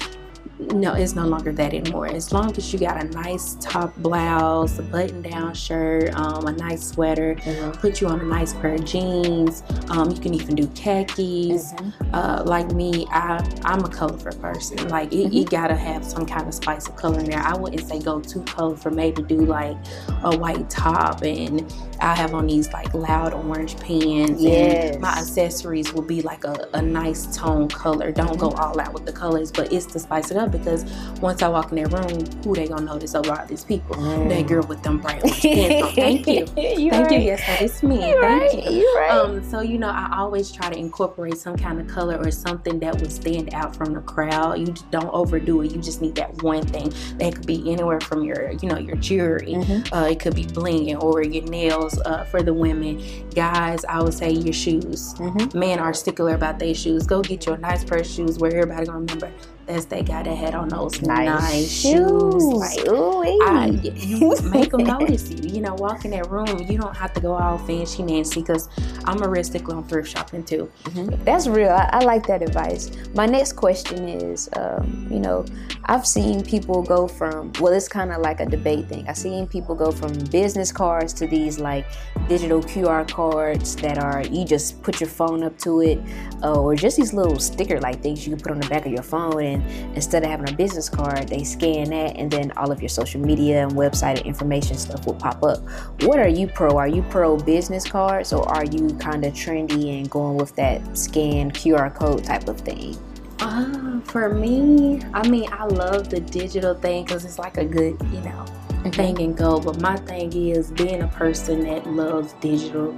no, 0.58 0.94
it's 0.94 1.14
no 1.14 1.26
longer 1.26 1.52
that 1.52 1.74
anymore. 1.74 2.06
As 2.06 2.32
long 2.32 2.56
as 2.56 2.72
you 2.72 2.78
got 2.78 3.02
a 3.02 3.08
nice 3.08 3.56
top 3.60 3.94
blouse, 3.96 4.78
a 4.78 4.82
button 4.82 5.20
down 5.20 5.52
shirt, 5.52 6.14
um, 6.14 6.46
a 6.46 6.52
nice 6.52 6.88
sweater, 6.88 7.34
mm-hmm. 7.34 7.72
put 7.72 8.00
you 8.00 8.06
on 8.08 8.20
a 8.20 8.24
nice 8.24 8.54
pair 8.54 8.74
of 8.74 8.84
jeans. 8.84 9.62
Um, 9.90 10.10
you 10.10 10.18
can 10.18 10.32
even 10.32 10.54
do 10.54 10.66
khakis. 10.68 11.74
Mm-hmm. 11.74 12.14
Uh, 12.14 12.42
like 12.44 12.72
me, 12.72 13.06
I, 13.10 13.46
I'm 13.64 13.84
a 13.84 13.88
colorful 13.88 14.32
person. 14.40 14.88
Like 14.88 15.12
it, 15.12 15.30
mm-hmm. 15.30 15.42
gotta 15.44 15.76
have 15.76 16.04
some 16.04 16.24
kind 16.24 16.48
of 16.48 16.54
spice 16.54 16.88
of 16.88 16.96
color 16.96 17.20
in 17.20 17.26
there. 17.26 17.42
I 17.42 17.54
wouldn't 17.54 17.86
say 17.86 18.00
go 18.00 18.20
too 18.20 18.42
colorful. 18.44 18.92
Maybe 18.92 19.22
do 19.22 19.44
like 19.44 19.76
a 20.22 20.36
white 20.36 20.70
top 20.70 21.22
and 21.22 21.70
I 22.00 22.14
have 22.14 22.34
on 22.34 22.46
these 22.46 22.72
like 22.72 22.92
loud 22.94 23.34
orange 23.34 23.78
pants. 23.78 24.40
Yes. 24.40 24.94
And 24.94 25.02
my 25.02 25.12
accessories 25.18 25.92
will 25.92 26.02
be 26.02 26.22
like 26.22 26.44
a, 26.44 26.68
a 26.72 26.80
nice 26.80 27.36
tone 27.36 27.68
color. 27.68 28.10
Don't 28.10 28.38
go 28.38 28.48
mm-hmm. 28.48 28.60
all 28.60 28.80
out 28.80 28.94
with 28.94 29.04
the 29.04 29.12
colors, 29.12 29.52
but 29.52 29.70
it's 29.70 29.84
to 29.86 29.98
spice 29.98 30.30
it 30.30 30.38
up 30.38 30.45
because 30.50 30.84
once 31.20 31.42
I 31.42 31.48
walk 31.48 31.72
in 31.72 31.82
that 31.82 31.92
room, 31.92 32.24
who 32.42 32.54
they 32.54 32.68
gonna 32.68 32.84
notice 32.84 33.14
over 33.14 33.32
all 33.32 33.46
these 33.46 33.64
people? 33.64 33.96
Mm. 33.96 34.28
That 34.28 34.46
girl 34.46 34.66
with 34.66 34.82
them 34.82 34.98
bright 34.98 35.22
thank 35.22 36.26
you. 36.26 36.34
you 36.56 36.90
thank 36.90 37.10
right. 37.10 37.12
you. 37.12 37.18
Yes, 37.18 37.42
it's 37.60 37.82
me. 37.82 38.10
You're 38.10 38.20
thank 38.20 38.52
right. 38.52 38.72
you. 38.72 38.96
Right. 38.96 39.10
Um, 39.10 39.42
so 39.50 39.60
you 39.60 39.78
know, 39.78 39.88
I 39.88 40.16
always 40.18 40.50
try 40.50 40.70
to 40.70 40.78
incorporate 40.78 41.38
some 41.38 41.56
kind 41.56 41.80
of 41.80 41.86
color 41.88 42.16
or 42.16 42.30
something 42.30 42.78
that 42.80 43.00
would 43.00 43.12
stand 43.12 43.54
out 43.54 43.74
from 43.74 43.94
the 43.94 44.00
crowd. 44.00 44.58
You 44.58 44.74
don't 44.90 45.12
overdo 45.12 45.62
it. 45.62 45.72
You 45.72 45.80
just 45.80 46.00
need 46.00 46.14
that 46.16 46.42
one 46.42 46.66
thing. 46.66 46.92
That 47.18 47.34
could 47.34 47.46
be 47.46 47.72
anywhere 47.72 48.00
from 48.00 48.22
your, 48.22 48.52
you 48.52 48.68
know, 48.68 48.78
your 48.78 48.96
jewelry. 48.96 49.54
Mm-hmm. 49.54 49.94
Uh, 49.94 50.06
it 50.06 50.20
could 50.20 50.34
be 50.34 50.44
blinging 50.44 51.02
or 51.02 51.22
your 51.22 51.44
nails 51.44 51.98
uh, 52.02 52.24
for 52.24 52.42
the 52.42 52.54
women. 52.54 53.02
Guys, 53.34 53.84
I 53.84 54.02
would 54.02 54.14
say 54.14 54.30
your 54.30 54.52
shoes. 54.52 55.14
Mm-hmm. 55.14 55.58
Men 55.58 55.78
are 55.78 55.94
stickler 55.94 56.34
about 56.34 56.58
their 56.58 56.74
shoes. 56.74 57.06
Go 57.06 57.22
get 57.22 57.46
you 57.46 57.52
a 57.52 57.58
nice 57.58 57.84
pair 57.84 57.98
of 57.98 58.06
shoes 58.06 58.38
where 58.38 58.54
everybody 58.54 58.86
gonna 58.86 58.98
remember 58.98 59.32
as 59.68 59.86
they 59.86 60.02
got 60.02 60.26
ahead 60.26 60.54
on 60.54 60.68
those 60.68 61.02
nice, 61.02 61.26
nice 61.26 61.70
shoes. 61.70 62.44
Like, 62.44 62.78
I, 62.88 63.66
you 63.82 64.36
make 64.50 64.70
them 64.70 64.84
notice 64.84 65.30
you. 65.30 65.56
You 65.56 65.60
know, 65.60 65.74
walk 65.74 66.04
in 66.04 66.10
that 66.12 66.30
room, 66.30 66.58
you 66.68 66.78
don't 66.78 66.96
have 66.96 67.12
to 67.14 67.20
go 67.20 67.34
all 67.34 67.58
fancy 67.58 68.02
Nancy 68.02 68.40
because 68.40 68.68
I'm 69.04 69.22
a 69.22 69.28
real 69.28 69.44
stickler 69.44 69.76
on 69.76 69.88
thrift 69.88 70.10
shopping 70.10 70.44
too. 70.44 70.70
Mm-hmm. 70.84 71.24
That's 71.24 71.46
real. 71.46 71.70
I, 71.70 71.88
I, 71.92 72.04
like 72.04 72.26
that 72.26 72.42
advice. 72.42 72.90
My 73.14 73.26
next 73.26 73.54
question 73.54 74.08
is, 74.08 74.48
um, 74.56 75.08
you 75.10 75.18
know, 75.18 75.44
I've 75.86 76.06
seen 76.06 76.44
people 76.44 76.82
go 76.82 77.08
from 77.08 77.52
well, 77.60 77.72
it's 77.72 77.88
kind 77.88 78.12
of 78.12 78.20
like 78.20 78.40
a 78.40 78.46
debate 78.46 78.86
thing. 78.86 79.08
I've 79.08 79.16
seen 79.16 79.46
people 79.46 79.74
go 79.74 79.90
from 79.90 80.12
business 80.30 80.70
cards 80.70 81.12
to 81.14 81.26
these 81.26 81.58
like 81.58 81.86
digital 82.28 82.62
QR 82.62 83.10
cards 83.10 83.76
that 83.76 83.98
are 83.98 84.22
you 84.22 84.44
just 84.44 84.82
put 84.82 85.00
your 85.00 85.10
phone 85.10 85.42
up 85.42 85.58
to 85.60 85.80
it, 85.80 85.98
uh, 86.42 86.60
or 86.60 86.74
just 86.74 86.96
these 86.96 87.12
little 87.12 87.38
sticker 87.38 87.80
like 87.80 88.02
things 88.02 88.26
you 88.26 88.34
can 88.34 88.42
put 88.42 88.52
on 88.52 88.60
the 88.60 88.68
back 88.68 88.86
of 88.86 88.92
your 88.92 89.02
phone 89.02 89.42
and 89.42 89.55
instead 89.94 90.22
of 90.22 90.30
having 90.30 90.48
a 90.48 90.52
business 90.52 90.88
card, 90.88 91.28
they 91.28 91.44
scan 91.44 91.90
that 91.90 92.16
and 92.16 92.30
then 92.30 92.52
all 92.56 92.70
of 92.70 92.80
your 92.80 92.88
social 92.88 93.20
media 93.20 93.62
and 93.66 93.72
website 93.72 94.18
and 94.18 94.26
information 94.26 94.76
stuff 94.76 95.06
will 95.06 95.14
pop 95.14 95.42
up. 95.42 95.58
What 96.02 96.18
are 96.18 96.28
you 96.28 96.46
pro? 96.46 96.76
Are 96.76 96.88
you 96.88 97.02
pro 97.02 97.36
business 97.36 97.84
cards 97.84 98.32
or 98.32 98.48
are 98.48 98.64
you 98.64 98.88
kind 99.00 99.24
of 99.24 99.32
trendy 99.34 99.98
and 99.98 100.10
going 100.10 100.36
with 100.36 100.54
that 100.56 100.96
scan 100.96 101.50
QR 101.50 101.94
code 101.94 102.24
type 102.24 102.48
of 102.48 102.60
thing? 102.60 102.96
Uh, 103.38 104.00
for 104.00 104.32
me, 104.32 105.00
I 105.12 105.28
mean, 105.28 105.52
I 105.52 105.66
love 105.66 106.08
the 106.08 106.20
digital 106.20 106.74
thing 106.74 107.04
because 107.04 107.24
it's 107.24 107.38
like 107.38 107.58
a 107.58 107.64
good, 107.64 108.00
you 108.12 108.20
know, 108.20 108.44
mm-hmm. 108.68 108.90
thing 108.90 109.20
and 109.20 109.36
go. 109.36 109.60
But 109.60 109.80
my 109.80 109.96
thing 109.96 110.32
is 110.32 110.70
being 110.70 111.02
a 111.02 111.08
person 111.08 111.60
that 111.64 111.86
loves 111.86 112.32
digital 112.34 112.92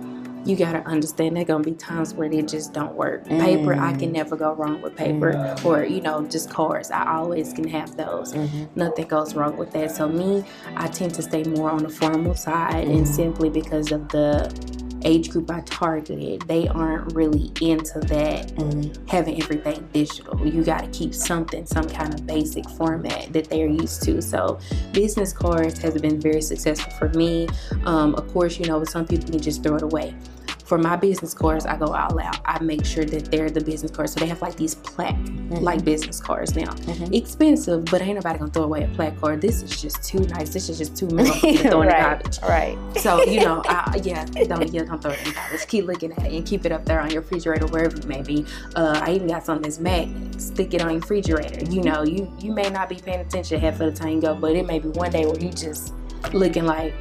you 0.45 0.57
gotta 0.57 0.81
understand 0.81 1.37
there 1.37 1.45
gonna 1.45 1.65
be 1.65 1.73
times 1.73 2.15
where 2.15 2.29
they 2.29 2.43
just 2.43 2.73
don't 2.73 2.95
work. 2.95 3.27
Mm. 3.27 3.41
Paper, 3.41 3.75
I 3.75 3.93
can 3.93 4.11
mm. 4.11 4.15
never 4.15 4.37
go 4.37 4.53
wrong 4.53 4.81
with 4.81 4.97
paper, 4.97 5.33
mm. 5.33 5.65
or 5.65 5.85
you 5.85 6.01
know, 6.01 6.27
just 6.27 6.51
cards. 6.51 6.91
I 6.91 7.17
always 7.17 7.53
can 7.53 7.69
have 7.69 7.97
those. 7.97 8.33
Mm-hmm. 8.33 8.65
Nothing 8.75 9.09
goes 9.09 9.35
wrong 9.35 9.57
with 9.57 9.73
that. 9.73 9.91
So 9.91 10.09
me, 10.09 10.45
I 10.77 10.89
tend 10.89 11.15
to 11.15 11.23
stay 11.23 11.45
more 11.45 11.71
on 11.71 11.83
the 11.83 11.89
formal 11.89 12.35
side, 12.35 12.87
mm. 12.87 12.99
and 12.99 13.09
simply 13.09 13.51
because 13.51 13.93
of 13.93 14.09
the 14.09 14.78
age 15.05 15.31
group 15.31 15.51
I 15.51 15.61
targeted, 15.61 16.43
they 16.43 16.69
aren't 16.69 17.15
really 17.15 17.53
into 17.61 18.01
that 18.01 18.53
having 19.09 19.43
everything 19.43 19.89
digital. 19.93 20.47
You 20.47 20.65
got 20.65 20.85
to 20.85 20.89
keep 20.99 21.15
something, 21.15 21.67
some 21.67 21.89
kind 21.89 22.15
of 22.15 22.27
basic 22.27 22.69
format 22.71 23.33
that 23.33 23.49
they're 23.49 23.69
used 23.69 24.03
to. 24.05 24.21
So, 24.23 24.59
business 24.93 25.33
cards 25.33 25.79
has 25.81 26.01
been 26.01 26.21
very 26.21 26.43
successful 26.43 26.93
for 26.93 27.09
me. 27.11 27.49
Um, 27.85 28.15
of 28.15 28.33
course, 28.33 28.59
you 28.59 28.67
know, 28.67 28.85
some 28.85 29.07
people 29.07 29.31
can 29.31 29.41
just 29.41 29.63
throw 29.63 29.77
it 29.77 29.83
away 29.83 30.15
for 30.69 30.77
my 30.77 30.97
business 30.97 31.33
cards, 31.33 31.65
I 31.65 31.79
go 31.79 31.87
all 31.87 32.21
out. 32.21 32.41
I 32.45 32.63
make 32.63 32.85
sure 32.85 33.07
that 33.07 33.31
they're 33.31 33.49
the 33.49 33.63
business 33.63 33.91
cards. 33.91 34.13
So 34.13 34.21
they 34.21 34.27
have 34.27 34.43
like 34.43 34.55
these 34.57 34.75
plaque 34.75 35.15
mm-hmm. 35.15 35.55
like 35.55 35.83
business 35.83 36.21
cards 36.21 36.55
now. 36.55 36.71
Mm-hmm. 36.71 37.15
Expensive, 37.15 37.87
but 37.87 38.03
ain't 38.03 38.17
nobody 38.17 38.39
gonna 38.39 38.51
throw 38.51 38.65
away 38.65 38.85
a 38.85 38.89
plaque 38.89 39.19
card. 39.19 39.41
This 39.41 39.63
is 39.63 39.81
just 39.81 40.05
too 40.05 40.19
nice. 40.19 40.51
This 40.51 40.69
is 40.69 40.77
just 40.77 40.95
too 40.95 41.07
minimal 41.07 41.41
to 41.41 41.57
throw 41.71 41.83
in 41.83 41.89
right. 41.89 42.23
the 42.23 42.29
garbage. 42.29 42.39
Right. 42.43 42.79
So 42.99 43.25
you 43.25 43.41
know, 43.41 43.63
I, 43.67 43.99
yeah, 44.05 44.27
don't 44.27 44.71
yeah, 44.71 44.85
don't 44.85 45.01
throw 45.01 45.13
it 45.13 45.19
in 45.21 45.29
the 45.29 45.35
garbage. 45.35 45.67
Keep 45.69 45.87
looking 45.87 46.13
at 46.13 46.27
it 46.27 46.33
and 46.35 46.47
keep 46.47 46.67
it 46.67 46.73
up 46.73 46.85
there 46.85 47.01
on 47.01 47.11
your 47.11 47.23
refrigerator, 47.23 47.67
wherever 47.67 47.97
it 47.97 48.07
may 48.07 48.21
be. 48.21 48.45
Uh, 48.77 49.01
I 49.03 49.13
even 49.13 49.29
got 49.29 49.47
something 49.47 49.63
that's 49.63 49.79
magnet. 49.79 50.39
Stick 50.39 50.75
it 50.75 50.83
on 50.83 50.91
your 50.91 51.01
refrigerator. 51.01 51.65
You 51.65 51.83
know, 51.83 52.05
you 52.05 52.31
you 52.41 52.53
may 52.53 52.69
not 52.69 52.91
be 52.91 52.97
paying 52.97 53.21
attention 53.21 53.59
half 53.59 53.81
of 53.81 53.95
the 53.95 53.99
time 53.99 54.17
you 54.17 54.21
go, 54.21 54.35
but 54.35 54.55
it 54.55 54.67
may 54.67 54.81
be 54.81 54.89
one 54.89 55.11
day 55.11 55.25
where 55.25 55.39
you 55.39 55.51
just 55.51 55.95
looking 56.35 56.67
like 56.67 56.95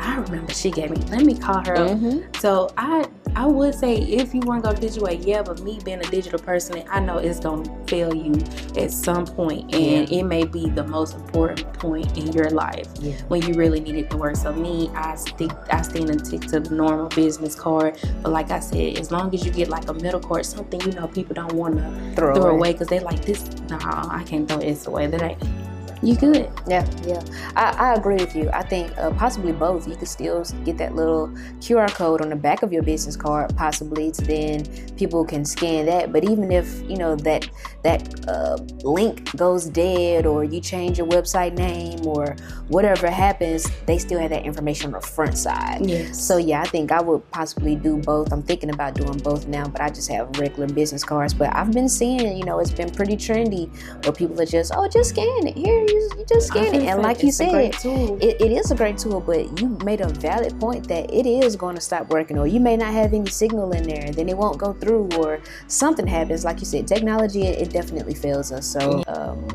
I 0.00 0.16
remember 0.16 0.52
she 0.52 0.70
gave 0.70 0.90
me. 0.90 0.96
Let 1.10 1.22
me 1.22 1.36
call 1.36 1.64
her 1.64 1.76
mm-hmm. 1.76 2.32
So 2.38 2.70
I 2.76 3.06
I 3.36 3.46
would 3.46 3.74
say 3.74 3.96
if 3.96 4.34
you 4.34 4.40
want 4.40 4.64
to 4.64 4.70
go 4.70 4.76
digital 4.76 5.04
way, 5.04 5.16
yeah, 5.16 5.42
but 5.42 5.60
me 5.60 5.78
being 5.84 6.00
a 6.00 6.10
digital 6.10 6.38
person, 6.38 6.82
I 6.90 7.00
know 7.00 7.18
it's 7.18 7.38
gonna 7.38 7.86
fail 7.86 8.14
you 8.14 8.34
at 8.76 8.90
some 8.90 9.26
point, 9.26 9.74
and 9.74 10.10
yeah. 10.10 10.18
it 10.18 10.22
may 10.24 10.44
be 10.44 10.68
the 10.68 10.84
most 10.84 11.14
important 11.14 11.72
point 11.74 12.16
in 12.18 12.32
your 12.32 12.50
life 12.50 12.88
yeah. 12.98 13.14
when 13.28 13.42
you 13.42 13.54
really 13.54 13.80
need 13.80 13.94
it 13.94 14.10
to 14.10 14.16
work. 14.16 14.36
So 14.36 14.52
me, 14.52 14.88
I 14.94 15.14
stick, 15.14 15.50
I 15.70 15.82
stand 15.82 16.10
and 16.10 16.26
stick 16.26 16.42
to 16.42 16.60
the 16.60 16.74
normal 16.74 17.08
business 17.08 17.54
card. 17.54 17.98
But 18.22 18.32
like 18.32 18.50
I 18.50 18.60
said, 18.60 18.98
as 18.98 19.10
long 19.10 19.32
as 19.34 19.44
you 19.44 19.52
get 19.52 19.68
like 19.68 19.88
a 19.88 19.94
middle 19.94 20.20
card, 20.20 20.46
something 20.46 20.80
you 20.80 20.92
know 20.92 21.06
people 21.06 21.34
don't 21.34 21.52
want 21.52 21.76
to 21.76 22.12
throw, 22.16 22.34
throw 22.34 22.50
away 22.50 22.72
because 22.72 22.88
they're 22.88 23.00
like 23.00 23.24
this. 23.24 23.48
Nah, 23.68 24.08
I 24.10 24.24
can't 24.24 24.48
throw 24.48 24.58
this 24.58 24.86
away. 24.86 25.06
That 25.06 25.22
ain't 25.22 25.69
you 26.02 26.16
good. 26.16 26.50
Yeah, 26.66 26.88
yeah. 27.06 27.22
I, 27.56 27.90
I 27.90 27.94
agree 27.94 28.16
with 28.16 28.34
you. 28.34 28.48
I 28.50 28.62
think 28.62 28.96
uh, 28.96 29.10
possibly 29.12 29.52
both. 29.52 29.86
You 29.86 29.96
could 29.96 30.08
still 30.08 30.42
get 30.64 30.78
that 30.78 30.94
little 30.94 31.28
QR 31.60 31.92
code 31.92 32.22
on 32.22 32.30
the 32.30 32.36
back 32.36 32.62
of 32.62 32.72
your 32.72 32.82
business 32.82 33.16
card, 33.16 33.54
possibly, 33.56 34.10
to 34.12 34.22
then 34.22 34.64
people 34.96 35.24
can 35.24 35.44
scan 35.44 35.86
that. 35.86 36.12
But 36.12 36.24
even 36.24 36.50
if 36.50 36.80
you 36.88 36.96
know 36.96 37.16
that 37.16 37.48
that 37.82 38.28
uh, 38.28 38.56
link 38.82 39.34
goes 39.36 39.66
dead, 39.66 40.24
or 40.24 40.42
you 40.42 40.60
change 40.60 40.96
your 40.96 41.06
website 41.06 41.56
name, 41.56 42.06
or 42.06 42.34
whatever 42.68 43.10
happens, 43.10 43.70
they 43.86 43.98
still 43.98 44.20
have 44.20 44.30
that 44.30 44.44
information 44.44 44.94
on 44.94 45.00
the 45.00 45.06
front 45.06 45.36
side. 45.36 45.84
Yes. 45.84 46.22
So 46.22 46.38
yeah, 46.38 46.62
I 46.62 46.66
think 46.66 46.92
I 46.92 47.02
would 47.02 47.28
possibly 47.30 47.76
do 47.76 47.98
both. 47.98 48.32
I'm 48.32 48.42
thinking 48.42 48.70
about 48.70 48.94
doing 48.94 49.18
both 49.18 49.46
now, 49.46 49.68
but 49.68 49.82
I 49.82 49.90
just 49.90 50.08
have 50.10 50.38
regular 50.38 50.66
business 50.66 51.04
cards. 51.04 51.34
But 51.34 51.54
I've 51.54 51.72
been 51.72 51.88
seeing, 51.88 52.38
you 52.38 52.44
know, 52.44 52.58
it's 52.58 52.70
been 52.70 52.90
pretty 52.90 53.16
trendy 53.16 53.70
where 54.04 54.12
people 54.12 54.40
are 54.40 54.46
just, 54.46 54.72
oh, 54.74 54.88
just 54.88 55.10
scan 55.10 55.46
it 55.46 55.56
here 55.56 55.89
you, 55.90 56.10
you 56.18 56.24
just 56.26 56.48
scan 56.48 56.74
it. 56.74 56.82
And 56.84 57.02
like 57.02 57.22
you 57.22 57.32
said, 57.32 57.74
it, 57.84 58.40
it 58.40 58.52
is 58.52 58.70
a 58.70 58.74
great 58.74 58.98
tool, 58.98 59.20
but 59.20 59.60
you 59.60 59.68
made 59.84 60.00
a 60.00 60.08
valid 60.08 60.58
point 60.60 60.88
that 60.88 61.12
it 61.12 61.26
is 61.26 61.56
going 61.56 61.74
to 61.74 61.80
stop 61.80 62.08
working, 62.10 62.38
or 62.38 62.46
you 62.46 62.60
may 62.60 62.76
not 62.76 62.92
have 62.92 63.12
any 63.12 63.28
signal 63.28 63.72
in 63.72 63.82
there, 63.82 64.04
and 64.04 64.14
then 64.14 64.28
it 64.28 64.36
won't 64.36 64.58
go 64.58 64.72
through, 64.74 65.08
or 65.18 65.40
something 65.66 66.06
happens. 66.06 66.44
Like 66.44 66.60
you 66.60 66.66
said, 66.66 66.86
technology, 66.86 67.42
it, 67.42 67.60
it 67.60 67.70
definitely 67.70 68.14
fails 68.14 68.52
us. 68.52 68.66
So 68.66 69.02
um, 69.08 69.46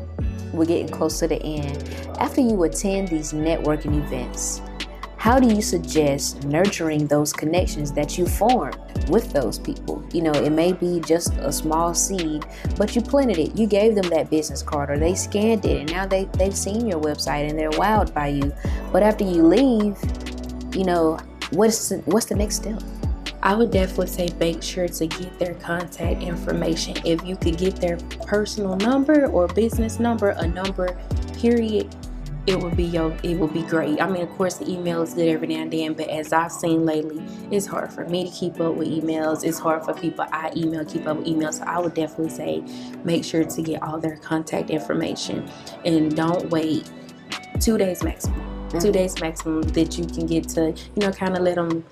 we're 0.52 0.66
getting 0.66 0.88
close 0.88 1.18
to 1.20 1.28
the 1.28 1.42
end. 1.42 1.88
After 2.18 2.40
you 2.40 2.62
attend 2.64 3.08
these 3.08 3.32
networking 3.32 3.98
events, 4.04 4.60
how 5.16 5.40
do 5.40 5.52
you 5.52 5.62
suggest 5.62 6.44
nurturing 6.44 7.06
those 7.06 7.32
connections 7.32 7.90
that 7.92 8.18
you 8.18 8.26
formed 8.26 8.78
with 9.08 9.32
those 9.32 9.58
people? 9.58 10.04
You 10.12 10.22
know, 10.22 10.32
it 10.32 10.50
may 10.50 10.72
be 10.72 11.00
just 11.00 11.32
a 11.38 11.50
small 11.50 11.94
seed, 11.94 12.44
but 12.76 12.94
you 12.94 13.02
planted 13.02 13.38
it. 13.38 13.58
You 13.58 13.66
gave 13.66 13.94
them 13.94 14.08
that 14.10 14.30
business 14.30 14.62
card 14.62 14.90
or 14.90 14.98
they 14.98 15.14
scanned 15.14 15.64
it 15.64 15.80
and 15.80 15.90
now 15.90 16.06
they, 16.06 16.24
they've 16.38 16.56
seen 16.56 16.86
your 16.86 17.00
website 17.00 17.48
and 17.48 17.58
they're 17.58 17.70
wowed 17.70 18.12
by 18.12 18.28
you. 18.28 18.52
But 18.92 19.02
after 19.02 19.24
you 19.24 19.42
leave, 19.42 19.96
you 20.74 20.84
know, 20.84 21.18
what's 21.50 21.88
the, 21.88 21.96
what's 22.06 22.26
the 22.26 22.36
next 22.36 22.56
step? 22.56 22.82
I 23.42 23.54
would 23.54 23.70
definitely 23.70 24.08
say 24.08 24.28
make 24.38 24.62
sure 24.62 24.88
to 24.88 25.06
get 25.06 25.38
their 25.38 25.54
contact 25.54 26.22
information. 26.22 26.96
If 27.04 27.24
you 27.24 27.36
could 27.36 27.56
get 27.56 27.76
their 27.76 27.96
personal 28.26 28.76
number 28.76 29.26
or 29.26 29.46
business 29.46 30.00
number, 30.00 30.30
a 30.30 30.46
number, 30.46 30.98
period, 31.38 31.94
it 32.46 32.58
will 32.58 32.70
be 32.70 32.84
yo 32.84 33.16
it 33.22 33.36
would 33.38 33.52
be 33.52 33.62
great. 33.62 34.00
I 34.00 34.08
mean 34.08 34.22
of 34.22 34.30
course 34.30 34.54
the 34.54 34.70
email 34.70 35.02
is 35.02 35.14
good 35.14 35.28
every 35.28 35.48
now 35.48 35.62
and 35.62 35.72
then 35.72 35.94
but 35.94 36.08
as 36.08 36.32
i've 36.32 36.52
seen 36.52 36.84
lately 36.86 37.24
it's 37.50 37.66
hard 37.66 37.92
for 37.92 38.04
me 38.08 38.28
to 38.28 38.30
keep 38.30 38.60
up 38.60 38.74
with 38.74 38.88
emails. 38.88 39.44
It's 39.44 39.58
hard 39.58 39.84
for 39.84 39.94
people 39.94 40.26
i 40.32 40.52
email 40.56 40.84
keep 40.84 41.06
up 41.06 41.18
with 41.18 41.26
emails. 41.26 41.54
So 41.54 41.64
i 41.64 41.78
would 41.78 41.94
definitely 41.94 42.30
say 42.30 42.64
make 43.04 43.24
sure 43.24 43.44
to 43.44 43.62
get 43.62 43.82
all 43.82 43.98
their 43.98 44.16
contact 44.16 44.70
information 44.70 45.50
and 45.84 46.14
don't 46.14 46.50
wait 46.50 46.90
two 47.60 47.78
days 47.78 48.02
maximum. 48.02 48.40
Mm-hmm. 48.66 48.78
two 48.78 48.92
days 48.92 49.20
maximum 49.20 49.62
that 49.62 49.96
you 49.96 50.04
can 50.06 50.26
get 50.26 50.48
to 50.50 50.70
you 50.70 51.00
know 51.02 51.12
kind 51.12 51.36
of 51.36 51.42
let 51.42 51.54
them 51.54 51.84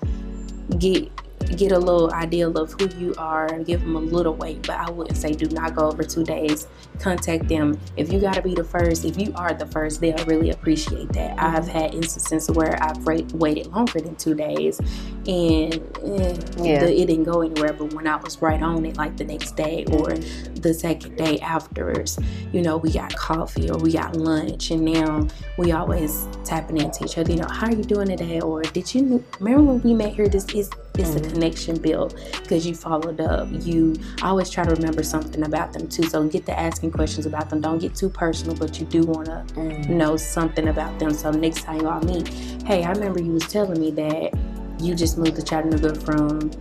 get 0.77 1.09
get 1.57 1.71
a 1.71 1.79
little 1.79 2.13
idea 2.13 2.49
of 2.49 2.73
who 2.73 2.89
you 2.97 3.13
are 3.17 3.45
and 3.47 3.65
give 3.65 3.81
them 3.81 3.95
a 3.95 3.99
little 3.99 4.33
weight. 4.33 4.65
But 4.67 4.77
I 4.77 4.89
wouldn't 4.89 5.17
say 5.17 5.33
do 5.33 5.47
not 5.47 5.75
go 5.75 5.87
over 5.87 6.03
two 6.03 6.23
days. 6.23 6.67
Contact 6.99 7.47
them. 7.47 7.79
If 7.97 8.11
you 8.11 8.19
got 8.19 8.35
to 8.35 8.41
be 8.41 8.53
the 8.53 8.63
first, 8.63 9.05
if 9.05 9.17
you 9.17 9.33
are 9.35 9.53
the 9.53 9.65
first, 9.67 10.01
they'll 10.01 10.25
really 10.25 10.51
appreciate 10.51 11.09
that. 11.13 11.41
I've 11.41 11.67
had 11.67 11.93
instances 11.93 12.49
where 12.51 12.81
I've 12.81 13.03
waited 13.33 13.67
longer 13.67 13.99
than 13.99 14.15
two 14.15 14.33
days 14.33 14.79
and 15.27 15.73
eh, 16.03 16.37
yeah. 16.57 16.79
the, 16.79 17.01
it 17.01 17.07
didn't 17.07 17.23
go 17.23 17.41
anywhere. 17.41 17.73
But 17.73 17.93
when 17.93 18.07
I 18.07 18.17
was 18.17 18.41
right 18.41 18.61
on 18.61 18.85
it, 18.85 18.97
like 18.97 19.17
the 19.17 19.23
next 19.23 19.55
day 19.55 19.85
or 19.91 20.13
the 20.13 20.73
second 20.73 21.15
day 21.15 21.39
afterwards, 21.39 22.19
you 22.51 22.61
know, 22.61 22.77
we 22.77 22.91
got 22.91 23.15
coffee 23.15 23.69
or 23.69 23.77
we 23.77 23.93
got 23.93 24.15
lunch, 24.15 24.71
and 24.71 24.85
now 24.85 25.27
we 25.57 25.71
always 25.71 26.27
tapping 26.43 26.77
into 26.77 27.05
each 27.05 27.17
other. 27.17 27.31
You 27.31 27.39
know, 27.39 27.47
how 27.49 27.67
are 27.67 27.75
you 27.75 27.83
doing 27.83 28.07
today? 28.07 28.39
Or 28.39 28.61
did 28.61 28.93
you 28.93 29.23
remember 29.39 29.63
when 29.63 29.81
we 29.81 29.93
met 29.93 30.13
here? 30.13 30.27
This 30.27 30.45
is 30.53 30.69
it's 30.99 31.09
mm-hmm. 31.09 31.25
a 31.25 31.29
connection 31.31 31.77
built 31.77 32.15
because 32.41 32.65
you 32.65 32.75
followed 32.75 33.19
up. 33.19 33.47
You 33.51 33.95
always 34.21 34.49
try 34.49 34.63
to 34.63 34.71
remember 34.71 35.03
something 35.03 35.43
about 35.43 35.73
them 35.73 35.87
too. 35.87 36.03
So 36.03 36.27
get 36.27 36.45
to 36.47 36.59
asking 36.59 36.91
questions 36.91 37.25
about 37.25 37.49
them. 37.49 37.61
Don't 37.61 37.79
get 37.79 37.95
too 37.95 38.09
personal, 38.09 38.55
but 38.55 38.79
you 38.79 38.85
do 38.85 39.03
want 39.03 39.27
to 39.27 39.45
mm-hmm. 39.53 39.97
know 39.97 40.17
something 40.17 40.67
about 40.67 40.97
them. 40.99 41.13
So 41.13 41.31
next 41.31 41.63
time 41.63 41.81
y'all 41.81 42.03
meet, 42.03 42.27
hey, 42.65 42.83
I 42.83 42.91
remember 42.91 43.21
you 43.21 43.31
was 43.31 43.47
telling 43.47 43.79
me 43.79 43.91
that 43.91 44.33
you 44.79 44.95
just 44.95 45.17
moved 45.17 45.35
to 45.35 45.43
Chattanooga 45.43 45.95
from 46.01 46.51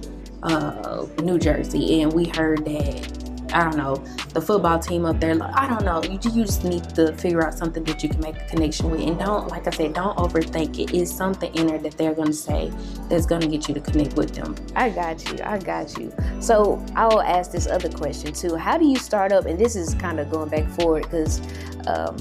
uh, 0.43 1.07
New 1.23 1.39
Jersey, 1.39 2.03
and 2.03 2.13
we 2.13 2.27
heard 2.27 2.65
that 2.65 3.24
I 3.53 3.65
don't 3.65 3.77
know, 3.77 3.97
the 4.33 4.41
football 4.41 4.79
team 4.79 5.05
up 5.05 5.21
there. 5.21 5.35
Like, 5.35 5.55
I 5.55 5.69
don't 5.69 5.85
know. 5.85 6.03
You, 6.03 6.19
you 6.33 6.45
just 6.45 6.65
need 6.65 6.85
to 6.97 7.13
figure 7.15 7.47
out 7.47 7.55
something 7.55 7.85
that 7.85 8.03
you 8.03 8.09
can 8.09 8.21
make 8.21 8.37
a 8.37 8.45
connection 8.47 8.91
with. 8.91 9.01
And 9.01 9.19
don't, 9.19 9.49
like 9.49 9.67
I 9.67 9.71
said, 9.71 9.95
don't 9.95 10.17
overthink 10.17 10.79
it. 10.79 10.95
It's 10.95 11.11
something 11.11 11.55
in 11.55 11.67
there 11.67 11.79
that 11.79 11.97
they're 11.97 12.15
going 12.15 12.29
to 12.29 12.35
say 12.35 12.73
that's 13.09 13.27
going 13.27 13.43
to 13.43 13.49
get 13.49 13.69
you 13.69 13.75
to 13.75 13.81
connect 13.81 14.15
with 14.17 14.35
them. 14.35 14.55
I 14.75 14.91
got 14.91 15.25
you. 15.31 15.39
I 15.45 15.59
got 15.59 15.97
you. 15.99 16.13
So 16.41 16.85
I'll 16.97 17.23
ask 17.23 17.51
this 17.51 17.67
other 17.67 17.89
question 17.89 18.33
too. 18.33 18.57
How 18.57 18.79
do 18.79 18.87
you 18.87 18.97
start 18.97 19.33
up? 19.33 19.47
And 19.47 19.59
this 19.59 19.77
is 19.77 19.95
kind 19.95 20.21
of 20.21 20.31
going 20.31 20.49
back 20.49 20.69
forward 20.71 21.05
because 21.05 21.41
um, 21.87 22.17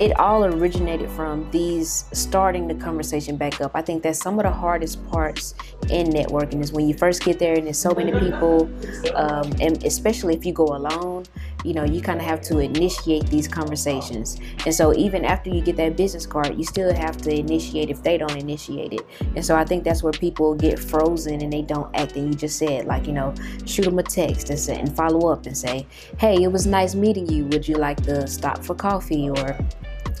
it 0.00 0.18
all 0.18 0.44
originated 0.44 1.10
from 1.10 1.50
these 1.50 2.04
starting 2.12 2.66
the 2.66 2.74
conversation 2.74 3.36
back 3.36 3.60
up. 3.60 3.72
I 3.74 3.82
think 3.82 4.02
that 4.02 4.16
some 4.16 4.38
of 4.38 4.44
the 4.44 4.50
hardest 4.50 5.04
parts 5.10 5.54
in 5.90 6.08
networking 6.08 6.60
is 6.62 6.72
when 6.72 6.88
you 6.88 6.94
first 6.94 7.24
get 7.24 7.38
there 7.38 7.54
and 7.54 7.66
there's 7.66 7.78
so 7.78 7.94
many 7.94 8.12
people, 8.12 8.70
um, 9.14 9.52
and 9.60 9.82
especially 9.84 10.34
if 10.34 10.44
you 10.44 10.52
go 10.52 10.64
alone, 10.64 11.24
you 11.64 11.74
know, 11.74 11.84
you 11.84 12.00
kind 12.00 12.18
of 12.18 12.26
have 12.26 12.40
to 12.40 12.58
initiate 12.58 13.26
these 13.26 13.46
conversations. 13.46 14.40
And 14.66 14.74
so 14.74 14.92
even 14.94 15.24
after 15.24 15.50
you 15.50 15.60
get 15.60 15.76
that 15.76 15.96
business 15.96 16.26
card, 16.26 16.56
you 16.56 16.64
still 16.64 16.92
have 16.92 17.16
to 17.18 17.32
initiate 17.32 17.88
if 17.88 18.02
they 18.02 18.18
don't 18.18 18.36
initiate 18.36 18.92
it. 18.92 19.06
And 19.36 19.44
so 19.44 19.54
I 19.54 19.64
think 19.64 19.84
that's 19.84 20.02
where 20.02 20.12
people 20.12 20.54
get 20.54 20.78
frozen 20.78 21.40
and 21.40 21.52
they 21.52 21.62
don't 21.62 21.94
act. 21.94 22.16
And 22.16 22.28
you 22.28 22.34
just 22.34 22.58
said, 22.58 22.86
like, 22.86 23.06
you 23.06 23.12
know, 23.12 23.32
shoot 23.64 23.84
them 23.84 23.98
a 23.98 24.02
text 24.02 24.50
and, 24.50 24.58
say, 24.58 24.78
and 24.78 24.94
follow 24.96 25.30
up 25.30 25.46
and 25.46 25.56
say, 25.56 25.86
hey, 26.18 26.42
it 26.42 26.50
was 26.50 26.66
nice 26.66 26.94
meeting 26.94 27.28
you. 27.28 27.46
Would 27.46 27.68
you 27.68 27.76
like 27.76 28.02
to 28.04 28.26
stop 28.26 28.64
for 28.64 28.74
coffee 28.74 29.30
or 29.30 29.56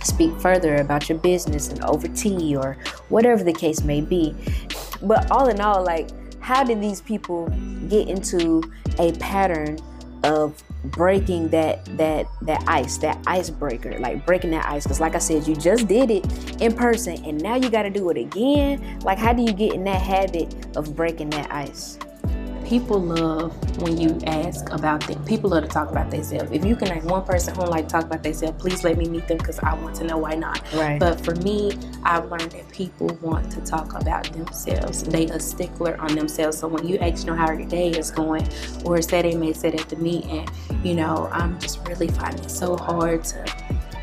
speak 0.04 0.38
further 0.40 0.76
about 0.76 1.08
your 1.08 1.18
business 1.18 1.68
and 1.68 1.82
over 1.84 2.08
tea 2.08 2.56
or 2.56 2.76
whatever 3.08 3.42
the 3.44 3.52
case 3.52 3.82
may 3.82 4.00
be. 4.00 4.34
But 5.02 5.30
all 5.30 5.48
in 5.48 5.60
all, 5.60 5.84
like, 5.84 6.10
how 6.40 6.64
did 6.64 6.80
these 6.80 7.00
people 7.00 7.48
get 7.88 8.08
into 8.08 8.62
a 8.98 9.12
pattern 9.12 9.78
of 10.24 10.62
breaking 10.84 11.48
that 11.48 11.84
that 11.96 12.26
that 12.42 12.62
ice 12.68 12.96
that 12.98 13.16
icebreaker 13.26 13.98
like 13.98 14.24
breaking 14.26 14.50
that 14.50 14.66
ice? 14.66 14.84
Because 14.84 15.00
like 15.00 15.14
i 15.14 15.18
said 15.18 15.46
you 15.46 15.54
just 15.54 15.86
did 15.88 16.10
it 16.10 16.60
in 16.60 16.74
person 16.74 17.24
and 17.24 17.40
now 17.40 17.56
you 17.56 17.70
got 17.70 17.82
to 17.82 17.90
do 17.90 18.10
it 18.10 18.16
again. 18.16 19.00
Like 19.00 19.18
how 19.18 19.32
do 19.32 19.42
you 19.42 19.52
get 19.52 19.72
in 19.72 19.84
that 19.84 20.00
habit 20.00 20.76
of 20.76 20.96
breaking 20.96 21.30
that 21.30 21.50
ice 21.52 21.98
people 22.72 23.02
love 23.02 23.52
when 23.82 24.00
you 24.00 24.18
ask 24.26 24.70
about 24.70 25.06
them. 25.06 25.22
People 25.26 25.50
love 25.50 25.62
to 25.62 25.68
talk 25.68 25.90
about 25.90 26.10
themselves. 26.10 26.50
If 26.50 26.64
you 26.64 26.74
can 26.74 26.88
name 26.88 27.04
one 27.04 27.22
person 27.22 27.54
who 27.54 27.66
like 27.66 27.86
to 27.88 27.92
talk 27.92 28.04
about 28.04 28.22
themselves, 28.22 28.58
please 28.58 28.82
let 28.82 28.96
me 28.96 29.06
meet 29.10 29.28
them 29.28 29.36
because 29.36 29.58
I 29.58 29.74
want 29.74 29.94
to 29.96 30.04
know 30.04 30.16
why 30.16 30.36
not. 30.36 30.62
Right. 30.72 30.98
But 30.98 31.22
for 31.22 31.34
me, 31.34 31.72
I've 32.02 32.30
learned 32.30 32.52
that 32.52 32.66
people 32.70 33.08
want 33.20 33.52
to 33.52 33.60
talk 33.60 33.92
about 34.00 34.32
themselves. 34.32 35.02
They 35.02 35.26
a 35.26 35.38
stickler 35.38 36.00
on 36.00 36.14
themselves. 36.14 36.56
So 36.56 36.66
when 36.66 36.88
you 36.88 36.96
ask 36.96 37.26
them 37.26 37.36
how 37.36 37.52
your 37.52 37.66
day 37.66 37.90
is 37.90 38.10
going, 38.10 38.48
or 38.86 39.02
say 39.02 39.20
they 39.20 39.36
may 39.36 39.52
sit 39.52 39.78
at 39.78 39.90
the 39.90 39.96
meeting, 39.96 40.48
you 40.82 40.94
know, 40.94 41.28
I'm 41.30 41.60
just 41.60 41.86
really 41.86 42.08
finding 42.08 42.42
it 42.42 42.50
so 42.50 42.78
hard 42.78 43.22
to 43.24 43.44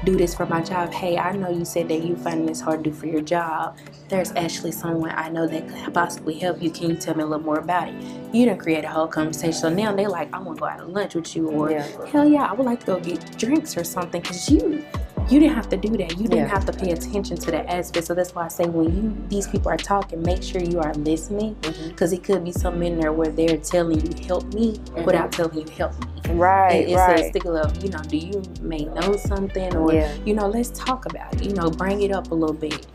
do 0.06 0.16
this 0.16 0.36
for 0.36 0.46
my 0.46 0.62
job. 0.62 0.94
Hey, 0.94 1.18
I 1.18 1.36
know 1.36 1.50
you 1.50 1.66
said 1.66 1.90
that 1.90 2.04
you 2.04 2.16
find 2.16 2.48
this 2.48 2.62
hard 2.62 2.84
to 2.84 2.92
do 2.92 2.96
for 2.96 3.08
your 3.08 3.22
job. 3.22 3.78
There's 4.10 4.32
actually 4.32 4.72
someone 4.72 5.12
I 5.12 5.30
know 5.30 5.48
that 5.48 5.70
could 5.70 5.94
possibly 5.94 6.38
help 6.40 6.62
you. 6.64 6.72
Can 6.72 6.90
you 6.90 6.96
tell 6.96 7.16
me 7.16 7.24
a 7.24 7.28
little 7.28 7.46
more 7.46 7.60
about 7.60 7.90
it? 7.90 7.96
You 8.34 8.46
didn't 8.46 8.60
create 8.60 8.84
a 8.84 8.90
whole 8.90 9.08
conversation. 9.08 9.54
So 9.54 9.70
now 9.70 9.96
they're 9.96 10.10
like, 10.10 10.34
I 10.34 10.40
want 10.40 10.58
to 10.58 10.62
go 10.62 10.68
out 10.68 10.80
to 10.80 10.86
lunch 10.86 11.14
with 11.14 11.36
you, 11.36 11.48
or 11.50 11.72
yeah. 11.72 11.88
hell 12.08 12.28
yeah, 12.28 12.46
I 12.46 12.54
would 12.54 12.66
like 12.66 12.80
to 12.82 12.86
go 12.88 13.00
get 13.00 13.38
drinks 13.38 13.78
or 13.78 13.84
something 13.84 14.22
because 14.22 14.50
you 14.50 14.84
you 15.30 15.40
didn't 15.40 15.56
have 15.56 15.70
to 15.70 15.78
do 15.78 15.96
that. 15.98 16.12
You 16.18 16.28
didn't 16.28 16.38
yeah. 16.38 16.48
have 16.48 16.66
to 16.66 16.74
pay 16.74 16.92
attention 16.92 17.38
to 17.38 17.52
that 17.52 17.68
aspect. 17.68 18.08
So 18.08 18.16
that's 18.16 18.34
why 18.34 18.46
I 18.46 18.48
say 18.48 18.66
when 18.66 18.96
you 18.96 19.16
these 19.28 19.48
people 19.48 19.70
are 19.70 19.78
talking, 19.78 20.24
make 20.24 20.42
sure 20.42 20.62
you 20.62 20.80
are 20.80 20.94
listening 20.96 21.54
because 21.62 22.12
mm-hmm. 22.12 22.14
it 22.16 22.24
could 22.24 22.44
be 22.44 22.52
something 22.52 22.94
in 22.94 23.00
there 23.00 23.14
where 23.14 23.30
they're 23.30 23.58
telling 23.58 24.02
you 24.02 24.26
help 24.26 24.52
me 24.54 24.78
mm-hmm. 24.78 25.04
without 25.04 25.32
telling 25.32 25.60
you 25.60 25.68
help 25.76 25.94
me. 26.00 26.34
Right, 26.34 26.88
it's 26.88 26.96
right. 26.96 27.20
a 27.20 27.30
stickle 27.30 27.58
of 27.58 27.84
you 27.84 27.90
know, 27.90 28.00
do 28.00 28.18
you 28.18 28.42
may 28.62 28.86
know 28.86 29.16
something 29.18 29.76
or 29.76 29.94
yeah. 29.94 30.16
you 30.26 30.34
know, 30.34 30.48
let's 30.48 30.72
talk 30.72 31.06
about 31.06 31.34
it. 31.36 31.44
You 31.44 31.54
know, 31.54 31.70
bring 31.70 32.02
it 32.02 32.12
up 32.12 32.32
a 32.32 32.36
little 32.36 32.56
bit. 32.56 32.88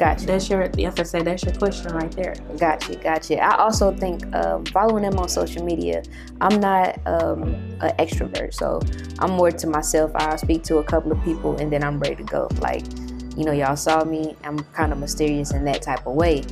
Gotcha. 0.00 0.24
That's 0.24 0.48
your, 0.48 0.70
yes, 0.78 0.98
I 0.98 1.02
said 1.02 1.26
that's 1.26 1.44
your 1.44 1.52
question 1.52 1.92
right 1.92 2.10
there. 2.12 2.34
Gotcha, 2.58 2.96
gotcha. 2.96 3.38
I 3.38 3.58
also 3.58 3.94
think 3.94 4.34
um, 4.34 4.64
following 4.64 5.02
them 5.02 5.18
on 5.18 5.28
social 5.28 5.62
media, 5.62 6.02
I'm 6.40 6.58
not 6.58 6.98
um, 7.06 7.42
an 7.82 7.94
extrovert, 7.98 8.54
so 8.54 8.80
I'm 9.18 9.32
more 9.32 9.50
to 9.50 9.66
myself. 9.66 10.10
I'll 10.14 10.38
speak 10.38 10.62
to 10.64 10.78
a 10.78 10.84
couple 10.84 11.12
of 11.12 11.22
people 11.22 11.54
and 11.58 11.70
then 11.70 11.84
I'm 11.84 12.00
ready 12.00 12.16
to 12.16 12.22
go. 12.22 12.48
Like, 12.60 12.82
you 13.36 13.44
know, 13.44 13.52
y'all 13.52 13.76
saw 13.76 14.02
me, 14.02 14.34
I'm 14.42 14.60
kind 14.72 14.90
of 14.90 14.98
mysterious 14.98 15.52
in 15.52 15.66
that 15.66 15.82
type 15.82 16.06
of 16.06 16.14
way. 16.14 16.44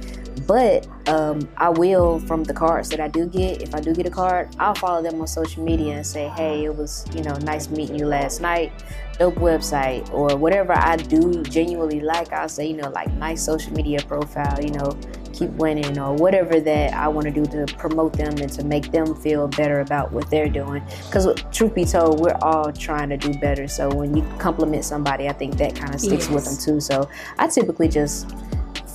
But 0.49 0.88
um, 1.09 1.47
I 1.59 1.69
will 1.69 2.21
from 2.21 2.43
the 2.43 2.55
cards 2.55 2.88
that 2.88 3.00
I 3.00 3.09
do 3.09 3.26
get. 3.26 3.61
If 3.61 3.75
I 3.75 3.81
do 3.81 3.95
get 3.95 4.07
a 4.07 4.11
card, 4.11 4.49
I'll 4.59 4.75
follow 4.75 5.02
them 5.02 5.21
on 5.21 5.26
social 5.26 5.62
media 5.62 5.97
and 5.97 6.07
say, 6.07 6.28
"Hey, 6.28 6.64
it 6.64 6.75
was 6.75 7.05
you 7.14 7.23
know 7.23 7.35
nice 7.43 7.69
meeting 7.69 7.99
you 7.99 8.07
last 8.07 8.40
night. 8.40 8.73
Dope 9.19 9.35
website 9.35 10.11
or 10.11 10.37
whatever 10.37 10.73
I 10.73 10.97
do 10.97 11.43
genuinely 11.43 12.00
like. 12.00 12.33
I'll 12.33 12.49
say 12.49 12.67
you 12.67 12.78
know 12.78 12.88
like 12.88 13.12
nice 13.12 13.45
social 13.45 13.75
media 13.75 14.00
profile. 14.09 14.59
You 14.59 14.71
know, 14.71 14.99
keep 15.35 15.50
winning 15.50 15.99
or 15.99 16.14
whatever 16.14 16.61
that 16.61 16.95
I 16.95 17.09
want 17.09 17.26
to 17.26 17.31
do 17.31 17.45
to 17.45 17.73
promote 17.75 18.14
them 18.14 18.38
and 18.38 18.50
to 18.55 18.64
make 18.64 18.90
them 18.90 19.14
feel 19.17 19.49
better 19.49 19.81
about 19.81 20.12
what 20.12 20.31
they're 20.31 20.49
doing. 20.49 20.83
Because 21.07 21.28
truth 21.52 21.75
be 21.75 21.85
told, 21.85 22.21
we're 22.21 22.38
all 22.40 22.73
trying 22.73 23.11
to 23.11 23.19
do 23.19 23.35
better. 23.38 23.69
So 23.69 23.95
when 23.95 24.17
you 24.17 24.26
compliment 24.38 24.85
somebody, 24.85 25.28
I 25.28 25.33
think 25.35 25.59
that 25.59 25.76
kind 25.76 25.95
of 25.95 26.00
sticks 26.00 26.25
yes. 26.25 26.31
with 26.31 26.45
them 26.47 26.57
too. 26.57 26.81
So 26.81 27.09
I 27.38 27.49
typically 27.49 27.88
just 27.88 28.31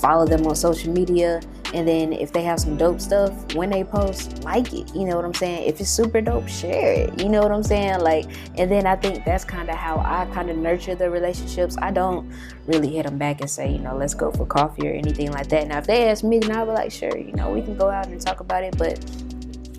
follow 0.04 0.28
them 0.28 0.46
on 0.46 0.56
social 0.56 0.92
media 0.92 1.40
and 1.74 1.88
then 1.88 2.14
if 2.14 2.32
they 2.32 2.44
have 2.44 2.60
some 2.60 2.78
dope 2.78 3.02
stuff 3.02 3.56
when 3.56 3.72
they 3.72 3.84
post, 3.84 4.44
like 4.44 4.72
it. 4.74 4.94
You 4.94 5.06
know 5.06 5.16
what 5.16 5.26
I'm 5.26 5.34
saying? 5.34 5.68
If 5.68 5.82
it's 5.82 5.90
super 5.90 6.22
dope, 6.22 6.48
share 6.48 6.94
it. 6.94 7.20
You 7.20 7.30
know 7.30 7.42
what 7.42 7.52
I'm 7.52 7.64
saying? 7.64 8.02
Like, 8.02 8.26
and 8.60 8.70
then 8.70 8.86
I 8.86 8.96
think 8.96 9.26
that's 9.26 9.44
kind 9.44 9.70
of 9.70 9.76
how 9.76 9.98
I 9.98 10.32
kind 10.34 10.52
of 10.52 10.58
nurture 10.58 10.94
the 10.94 11.10
relationships. 11.10 11.76
I 11.82 11.90
don't 11.90 12.32
really 12.68 12.90
hit 12.90 13.08
them 13.08 13.18
back 13.18 13.42
and 13.42 13.50
say, 13.50 13.72
you 13.72 13.80
know, 13.80 13.98
let's 13.98 14.14
go 14.14 14.32
for 14.32 14.46
coffee 14.46 14.88
or 14.88 14.92
anything 14.92 15.32
like 15.32 15.50
that. 15.50 15.68
Now, 15.68 15.80
if 15.80 15.88
they 15.88 16.10
ask 16.10 16.24
me, 16.24 16.38
then 16.38 16.56
I'll 16.56 16.66
be 16.66 16.74
like, 16.74 16.92
sure, 16.92 17.18
you 17.18 17.34
know, 17.34 17.52
we 17.52 17.64
can 17.64 17.76
go 17.76 17.90
out 17.90 18.06
and 18.06 18.22
talk 18.22 18.40
about 18.40 18.64
it. 18.64 18.78
But 18.78 19.04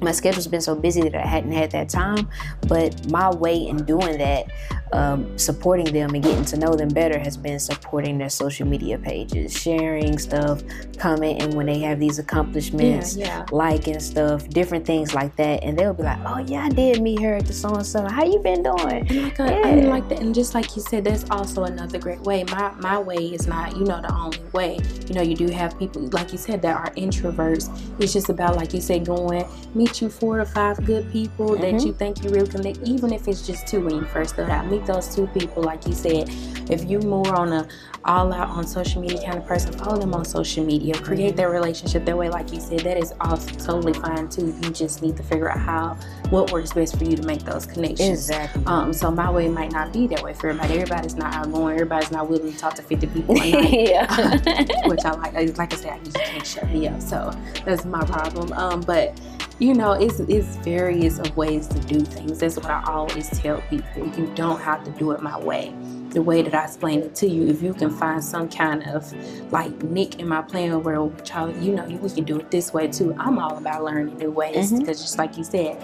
my 0.03 0.11
schedule's 0.11 0.49
been 0.49 0.61
so 0.61 0.75
busy 0.75 1.03
that 1.03 1.15
I 1.15 1.27
hadn't 1.27 1.53
had 1.53 1.71
that 1.71 1.89
time. 1.89 2.29
But 2.67 3.09
my 3.09 3.33
way 3.33 3.69
in 3.69 3.85
doing 3.85 4.19
that 4.19 4.47
um, 4.95 5.37
supporting 5.37 5.93
them 5.93 6.15
and 6.15 6.23
getting 6.23 6.45
to 6.45 6.57
know 6.57 6.75
them 6.75 6.89
better 6.89 7.19
has 7.19 7.37
been 7.37 7.59
supporting 7.59 8.17
their 8.17 8.31
social 8.31 8.67
media 8.67 8.97
pages, 8.97 9.53
sharing 9.53 10.19
stuff, 10.19 10.63
commenting 10.99 11.57
when 11.57 11.67
they 11.67 11.81
have 11.81 11.99
these 11.99 12.21
accomplishments, 12.21 13.17
yeah, 13.17 13.27
yeah. 13.27 13.47
liking 13.51 13.99
stuff, 13.99 14.49
different 14.49 14.87
things 14.87 15.13
like 15.13 15.35
that. 15.37 15.65
And 15.65 15.77
they'll 15.77 15.95
be 15.95 16.05
like, 16.05 16.21
"Oh 16.25 16.39
yeah, 16.39 16.65
I 16.65 16.69
did 16.69 17.03
meet 17.03 17.21
her 17.21 17.35
at 17.35 17.47
the 17.47 17.53
so 17.53 17.71
and 17.75 17.85
so. 17.85 18.09
How 18.09 18.25
you 18.25 18.39
been 18.39 18.63
doing?" 18.63 19.07
And 19.11 19.25
like, 19.25 19.39
yeah. 19.39 19.67
and 19.67 19.89
like 19.89 20.09
that, 20.11 20.21
and 20.21 20.33
just 20.35 20.55
like 20.55 20.77
you 20.77 20.83
said, 20.83 21.05
that's 21.05 21.29
also 21.29 21.65
another 21.65 21.99
great 21.99 22.21
way. 22.21 22.45
My 22.45 22.73
my 22.79 22.99
way 22.99 23.17
is 23.17 23.49
not, 23.49 23.77
you 23.77 23.85
know, 23.85 24.01
the 24.01 24.15
only 24.15 24.39
way. 24.53 24.79
You 25.09 25.15
know, 25.15 25.23
you 25.23 25.35
do 25.35 25.49
have 25.49 25.77
people 25.77 26.03
like 26.13 26.31
you 26.31 26.39
said 26.39 26.63
that 26.63 26.77
are 26.77 26.91
introverts. 26.95 27.69
It's 27.99 28.13
just 28.13 28.29
about 28.29 28.55
like 28.57 28.73
you 28.73 28.81
said, 28.81 29.05
going 29.05 29.45
meet 29.75 30.01
you 30.01 30.09
four 30.09 30.41
or 30.41 30.45
five 30.45 30.85
good 30.85 31.11
people 31.13 31.51
mm-hmm. 31.51 31.63
that 31.63 31.85
you 31.85 31.93
think 31.93 32.23
you 32.23 32.31
really 32.31 32.49
connect, 32.49 32.79
even 32.85 33.13
if 33.13 33.29
it's 33.29 33.47
just 33.47 33.67
two 33.67 33.85
when 33.85 33.97
you 33.97 34.05
first 34.07 34.35
start 34.35 34.51
out. 34.51 34.67
Meet 34.67 34.84
those 34.87 35.15
two 35.15 35.27
people, 35.29 35.63
like 35.63 35.87
you 35.87 35.95
said, 35.95 36.31
if 36.71 36.89
you 36.89 36.99
more 37.01 37.35
on 37.35 37.53
a 37.53 37.69
all 38.05 38.33
out 38.33 38.51
on 38.51 38.67
social 38.67 39.01
media 39.01 39.23
kind 39.25 39.39
of 39.39 39.47
person, 39.47 39.73
follow 39.73 39.99
them 39.99 40.15
on 40.15 40.25
social 40.25 40.65
media. 40.65 40.95
Create 40.95 41.37
that 41.37 41.49
relationship 41.49 42.05
that 42.05 42.17
way, 42.17 42.29
like 42.29 42.53
you 42.53 42.61
said, 42.61 42.81
that 42.81 42.97
is 42.97 43.15
also 43.21 43.51
totally 43.53 43.95
fine 43.95 44.29
too. 44.29 44.55
You 44.63 44.71
just 44.71 45.03
need 45.03 45.17
to 45.17 45.23
figure 45.23 45.51
out 45.51 45.59
how 45.59 45.97
what 46.31 46.53
works 46.53 46.73
best 46.73 46.99
for 46.99 47.05
you 47.05 47.17
to 47.17 47.23
make 47.23 47.45
those 47.45 47.67
connections. 47.67 48.29
Exactly. 48.29 48.63
Um, 48.67 48.93
so 48.93 49.11
my 49.11 49.31
way 49.31 49.49
might 49.49 49.73
not 49.73 49.93
be 49.93 50.07
that 50.09 50.23
way 50.23 50.35
for 50.35 50.51
everybody. 50.51 50.75
Everybody's 50.75 51.15
not 51.15 51.35
outgoing. 51.35 51.75
Everybody's 51.75 52.11
not 52.11 52.29
willing 52.29 52.53
to 52.53 52.59
talk 52.59 52.75
to 52.75 52.83
50 52.83 53.07
people 53.07 53.37
yeah. 53.45 54.07
which 54.87 55.05
I 55.05 55.13
like. 55.13 55.57
Like 55.57 55.73
I 55.73 55.77
said, 55.77 56.07
you 56.07 56.13
can't 56.13 56.47
shut 56.47 56.69
me 56.71 56.89
up. 56.89 57.01
So 57.01 57.33
that's 57.65 57.85
my 57.85 58.05
problem. 58.05 58.53
Um, 58.53 58.81
but 58.83 59.19
you 59.59 59.73
know, 59.73 59.93
it's 59.93 60.21
it's 60.21 60.57
various 60.57 61.19
of 61.19 61.37
ways 61.37 61.69
to 61.69 61.79
do 61.81 62.01
things. 62.01 62.39
That's 62.39 62.57
what 62.57 62.67
I 62.67 62.83
always 62.87 63.29
tell 63.39 63.61
people. 63.63 64.07
You 64.19 64.31
don't 64.35 64.61
have 64.61 64.85
to 64.85 64.91
do 64.93 65.13
it 65.13 65.23
my 65.23 65.39
way. 65.39 65.73
The 66.11 66.23
way 66.23 66.43
that 66.43 66.55
I 66.55 66.65
explain 66.65 67.01
it 67.01 67.15
to 67.17 67.29
you, 67.29 67.49
if 67.49 67.63
you 67.63 67.75
can 67.75 67.91
find 67.91 68.23
some 68.23 68.49
kind 68.49 68.85
of 68.85 69.13
like 69.53 69.71
nick 69.83 70.21
in 70.21 70.29
my 70.29 70.43
plan 70.43 70.83
where 70.83 71.09
child, 71.25 71.57
you 71.63 71.75
know, 71.75 71.85
we 71.87 72.11
can 72.11 72.25
do 72.25 72.39
it 72.39 72.51
this 72.51 72.73
way 72.73 72.89
too. 72.89 73.15
I'm 73.19 73.39
all 73.39 73.57
about 73.57 73.85
learning 73.85 74.19
new 74.19 74.31
ways 74.31 74.71
because 74.71 74.73
mm-hmm. 74.73 74.87
just 74.87 75.19
like 75.19 75.37
you 75.37 75.45
said, 75.45 75.83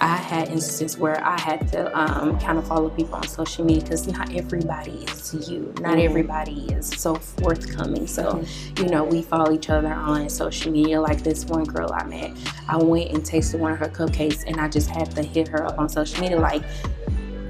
I 0.00 0.16
had 0.16 0.48
instances 0.48 0.98
where 0.98 1.24
I 1.24 1.38
had 1.40 1.68
to 1.72 1.98
um, 1.98 2.38
kind 2.40 2.58
of 2.58 2.66
follow 2.66 2.90
people 2.90 3.14
on 3.14 3.26
social 3.26 3.64
media 3.64 3.82
because 3.82 4.06
not 4.06 4.34
everybody 4.34 5.04
is 5.04 5.48
you. 5.48 5.72
Not 5.80 5.92
mm-hmm. 5.92 6.00
everybody 6.00 6.66
is 6.72 6.88
so 6.88 7.14
forthcoming. 7.14 8.06
So, 8.06 8.34
mm-hmm. 8.34 8.82
you 8.82 8.90
know, 8.90 9.04
we 9.04 9.22
follow 9.22 9.52
each 9.52 9.70
other 9.70 9.92
on 9.92 10.28
social 10.28 10.72
media. 10.72 11.00
Like 11.00 11.22
this 11.22 11.44
one 11.44 11.64
girl 11.64 11.90
I 11.92 12.04
met, 12.04 12.32
I 12.68 12.76
went 12.76 13.12
and 13.12 13.24
tasted 13.24 13.60
one 13.60 13.72
of 13.72 13.78
her 13.78 13.88
cupcakes 13.88 14.44
and 14.46 14.60
I 14.60 14.68
just 14.68 14.90
had 14.90 15.10
to 15.12 15.22
hit 15.22 15.48
her 15.48 15.64
up 15.64 15.78
on 15.78 15.88
social 15.88 16.20
media. 16.20 16.38
Like, 16.38 16.62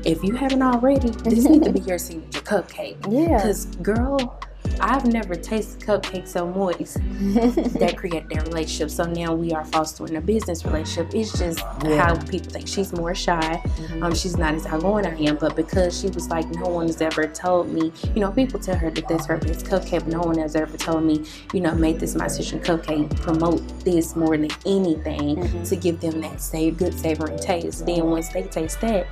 if 0.05 0.23
you 0.23 0.35
haven't 0.35 0.63
already, 0.63 1.11
this 1.11 1.45
needs 1.45 1.67
to 1.67 1.73
be 1.73 1.81
your 1.87 1.99
signature 1.99 2.43
cupcake. 2.43 2.97
Yeah. 3.11 3.37
Because, 3.37 3.67
girl, 3.77 4.39
I've 4.81 5.07
never 5.07 5.35
tasted 5.35 5.81
cupcakes 5.81 6.29
so 6.29 6.47
moist 6.47 6.95
that 7.79 7.97
created 7.99 8.29
that 8.31 8.49
relationship. 8.49 8.91
So 8.91 9.05
now 9.05 9.35
we 9.35 9.53
are 9.53 9.65
fostering 9.65 10.17
a 10.17 10.21
business 10.21 10.65
relationship. 10.65 11.15
It's 11.15 11.39
just 11.39 11.61
yeah. 11.85 12.07
how 12.07 12.17
people 12.27 12.51
think 12.51 12.69
she's 12.69 12.93
more 12.93 13.15
shy. 13.15 13.41
Mm-hmm. 13.41 14.03
Um, 14.03 14.15
she's 14.15 14.37
not 14.37 14.55
as 14.55 14.67
outgoing 14.67 15.07
I 15.07 15.17
am, 15.23 15.37
but 15.37 15.57
because 15.57 16.01
she 16.01 16.09
was 16.09 16.29
like, 16.29 16.49
no 16.51 16.69
one 16.69 16.87
has 16.87 17.01
ever 17.01 17.27
told 17.27 17.69
me. 17.71 17.93
You 18.15 18.21
know, 18.21 18.33
people 18.33 18.61
tell 18.61 18.77
her 18.77 18.91
that 18.91 19.09
that's 19.09 19.27
her 19.27 19.39
best 19.39 19.67
cupcake, 19.67 20.01
but 20.01 20.09
no 20.09 20.21
one 20.21 20.39
has 20.39 20.57
ever 20.57 20.77
told 20.77 21.05
me. 21.05 21.25
You 21.53 21.61
know, 21.61 21.75
make 21.75 21.99
this 21.99 22.15
my 22.15 22.29
sister 22.29 22.59
cupcake. 22.59 23.15
Promote 23.21 23.63
this 23.85 24.17
more 24.17 24.37
than 24.37 24.51
anything 24.67 25.37
mm-hmm. 25.37 25.63
to 25.63 25.77
give 25.77 26.01
them 26.01 26.21
that 26.21 26.41
save 26.41 26.79
good 26.79 26.99
savory 26.99 27.37
taste. 27.39 27.87
Then 27.87 28.07
once 28.07 28.29
they 28.29 28.43
taste 28.43 28.81
that 28.81 29.07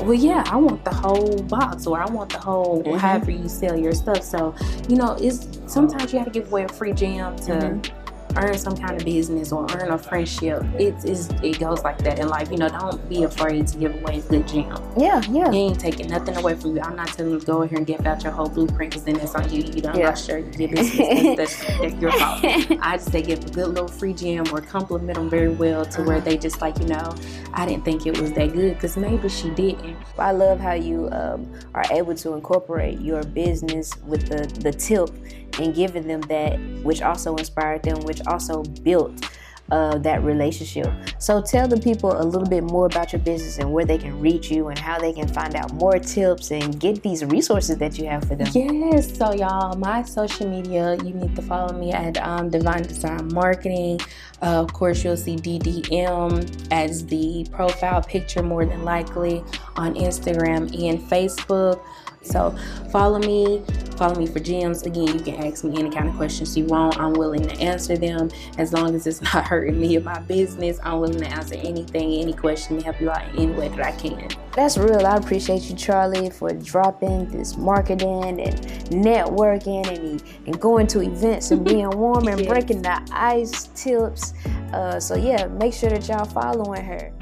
well, 0.00 0.14
yeah, 0.14 0.44
I 0.46 0.56
want 0.56 0.84
the 0.84 0.94
whole 0.94 1.42
box 1.42 1.86
or 1.86 2.00
I 2.00 2.06
want 2.06 2.30
the 2.30 2.38
whole 2.38 2.82
mm-hmm. 2.82 2.96
however 2.96 3.30
you 3.30 3.48
sell 3.48 3.76
your 3.76 3.92
stuff. 3.92 4.22
So, 4.22 4.54
you 4.88 4.96
know, 4.96 5.16
it's 5.20 5.60
sometimes 5.66 6.12
you 6.12 6.18
have 6.18 6.32
to 6.32 6.38
give 6.38 6.48
away 6.50 6.64
a 6.64 6.68
free 6.68 6.92
jam 6.92 7.36
to 7.36 7.52
mm-hmm 7.52 8.05
earn 8.36 8.58
some 8.58 8.76
kind 8.76 8.98
of 8.98 9.04
business 9.04 9.52
or 9.52 9.66
earn 9.74 9.90
a 9.90 9.98
friendship. 9.98 10.62
It's, 10.78 11.04
it's 11.04 11.28
it 11.42 11.58
goes 11.58 11.82
like 11.82 11.98
that 11.98 12.18
in 12.18 12.28
life. 12.28 12.50
You 12.50 12.58
know, 12.58 12.68
don't 12.68 13.08
be 13.08 13.22
afraid 13.24 13.66
to 13.68 13.78
give 13.78 13.94
away 14.02 14.18
a 14.18 14.22
good 14.22 14.46
gem. 14.46 14.76
Yeah, 14.96 15.22
yeah. 15.30 15.50
You 15.50 15.58
ain't 15.58 15.80
taking 15.80 16.08
nothing 16.08 16.36
away 16.36 16.54
from 16.54 16.76
you. 16.76 16.82
I'm 16.82 16.96
not 16.96 17.08
telling 17.08 17.32
you 17.32 17.40
to 17.40 17.46
go 17.46 17.62
here 17.62 17.78
and 17.78 17.86
give 17.86 18.06
out 18.06 18.22
your 18.22 18.32
whole 18.32 18.48
blueprint 18.48 18.92
because 18.92 19.04
then 19.04 19.16
it's 19.16 19.34
on 19.34 19.50
you. 19.50 19.62
You 19.62 19.80
don't 19.80 19.96
yeah. 19.96 20.14
your 20.28 20.42
business. 20.42 21.36
that's, 21.36 21.64
that's 21.78 21.94
your 21.94 22.12
fault. 22.12 22.44
I 22.82 22.96
just 22.96 23.12
say 23.12 23.22
give 23.22 23.44
a 23.44 23.50
good 23.50 23.68
little 23.68 23.88
free 23.88 24.12
gem 24.12 24.46
or 24.52 24.60
compliment 24.60 25.16
them 25.16 25.30
very 25.30 25.48
well 25.48 25.84
to 25.86 26.02
where 26.02 26.20
they 26.20 26.36
just 26.36 26.60
like, 26.60 26.78
you 26.78 26.86
know, 26.86 27.14
I 27.54 27.66
didn't 27.66 27.84
think 27.84 28.06
it 28.06 28.18
was 28.20 28.32
that 28.32 28.52
good 28.52 28.74
because 28.74 28.96
maybe 28.96 29.28
she 29.28 29.50
didn't. 29.50 29.96
I 30.18 30.32
love 30.32 30.60
how 30.60 30.74
you 30.74 31.08
um, 31.12 31.52
are 31.74 31.84
able 31.90 32.14
to 32.16 32.34
incorporate 32.34 33.00
your 33.00 33.22
business 33.22 33.96
with 34.04 34.28
the, 34.28 34.46
the 34.60 34.72
tip 34.72 35.10
and 35.58 35.74
giving 35.74 36.06
them 36.06 36.20
that, 36.22 36.58
which 36.82 37.02
also 37.02 37.36
inspired 37.36 37.82
them, 37.82 38.00
which 38.00 38.20
also 38.26 38.62
built 38.62 39.28
uh, 39.70 39.98
that 39.98 40.22
relationship. 40.22 40.92
So 41.18 41.42
tell 41.42 41.66
the 41.66 41.78
people 41.78 42.20
a 42.20 42.22
little 42.22 42.48
bit 42.48 42.62
more 42.62 42.86
about 42.86 43.12
your 43.12 43.20
business 43.20 43.58
and 43.58 43.72
where 43.72 43.84
they 43.84 43.98
can 43.98 44.18
reach 44.20 44.50
you 44.50 44.68
and 44.68 44.78
how 44.78 44.98
they 44.98 45.12
can 45.12 45.26
find 45.28 45.56
out 45.56 45.72
more 45.74 45.98
tips 45.98 46.50
and 46.50 46.78
get 46.78 47.02
these 47.02 47.24
resources 47.24 47.76
that 47.78 47.98
you 47.98 48.06
have 48.06 48.24
for 48.28 48.36
them. 48.36 48.46
Yes, 48.52 49.16
so 49.16 49.32
y'all, 49.32 49.76
my 49.76 50.02
social 50.02 50.48
media, 50.48 50.96
you 51.02 51.12
need 51.12 51.34
to 51.36 51.42
follow 51.42 51.76
me 51.76 51.92
at 51.92 52.16
um, 52.18 52.50
Divine 52.50 52.82
Design 52.82 53.28
Marketing. 53.32 53.98
Uh, 54.42 54.62
of 54.62 54.72
course, 54.72 55.02
you'll 55.02 55.16
see 55.16 55.36
DDM 55.36 56.68
as 56.70 57.04
the 57.06 57.46
profile 57.50 58.02
picture 58.02 58.42
more 58.42 58.64
than 58.64 58.84
likely 58.84 59.42
on 59.76 59.94
Instagram 59.94 60.62
and 60.88 61.00
Facebook. 61.00 61.82
So 62.26 62.54
follow 62.90 63.18
me, 63.18 63.62
follow 63.96 64.14
me 64.14 64.26
for 64.26 64.40
gems. 64.40 64.82
Again, 64.82 65.08
you 65.08 65.20
can 65.20 65.34
ask 65.44 65.64
me 65.64 65.78
any 65.78 65.90
kind 65.90 66.08
of 66.08 66.16
questions 66.16 66.56
you 66.56 66.64
want. 66.64 66.98
I'm 66.98 67.12
willing 67.12 67.42
to 67.42 67.52
answer 67.60 67.96
them 67.96 68.30
as 68.58 68.72
long 68.72 68.94
as 68.94 69.06
it's 69.06 69.22
not 69.34 69.44
hurting 69.44 69.80
me 69.80 69.96
or 69.96 70.00
my 70.00 70.18
business. 70.20 70.78
I'm 70.82 71.00
willing 71.00 71.20
to 71.20 71.28
answer 71.28 71.54
anything, 71.54 72.20
any 72.20 72.32
question, 72.32 72.78
to 72.78 72.84
help 72.84 73.00
you 73.00 73.10
out 73.10 73.28
in 73.30 73.50
any 73.50 73.52
way 73.52 73.68
that 73.68 73.80
I 73.80 73.92
can. 73.92 74.28
That's 74.56 74.78
real. 74.78 75.06
I 75.06 75.16
appreciate 75.16 75.64
you, 75.64 75.74
Charlye, 75.74 76.32
for 76.32 76.50
dropping 76.50 77.28
this 77.30 77.58
marketing 77.58 78.40
and 78.40 78.58
networking 78.90 79.86
and, 79.86 80.22
and 80.46 80.60
going 80.60 80.86
to 80.88 81.02
events 81.02 81.50
and 81.50 81.62
being 81.64 81.90
warm 81.90 82.26
and 82.28 82.40
yes. 82.40 82.48
breaking 82.48 82.82
the 82.82 83.06
ice 83.12 83.68
tips. 83.74 84.32
Uh, 84.72 84.98
so 84.98 85.14
yeah, 85.14 85.46
make 85.46 85.74
sure 85.74 85.90
that 85.90 86.08
y'all 86.08 86.24
following 86.24 86.82
her. 86.82 87.12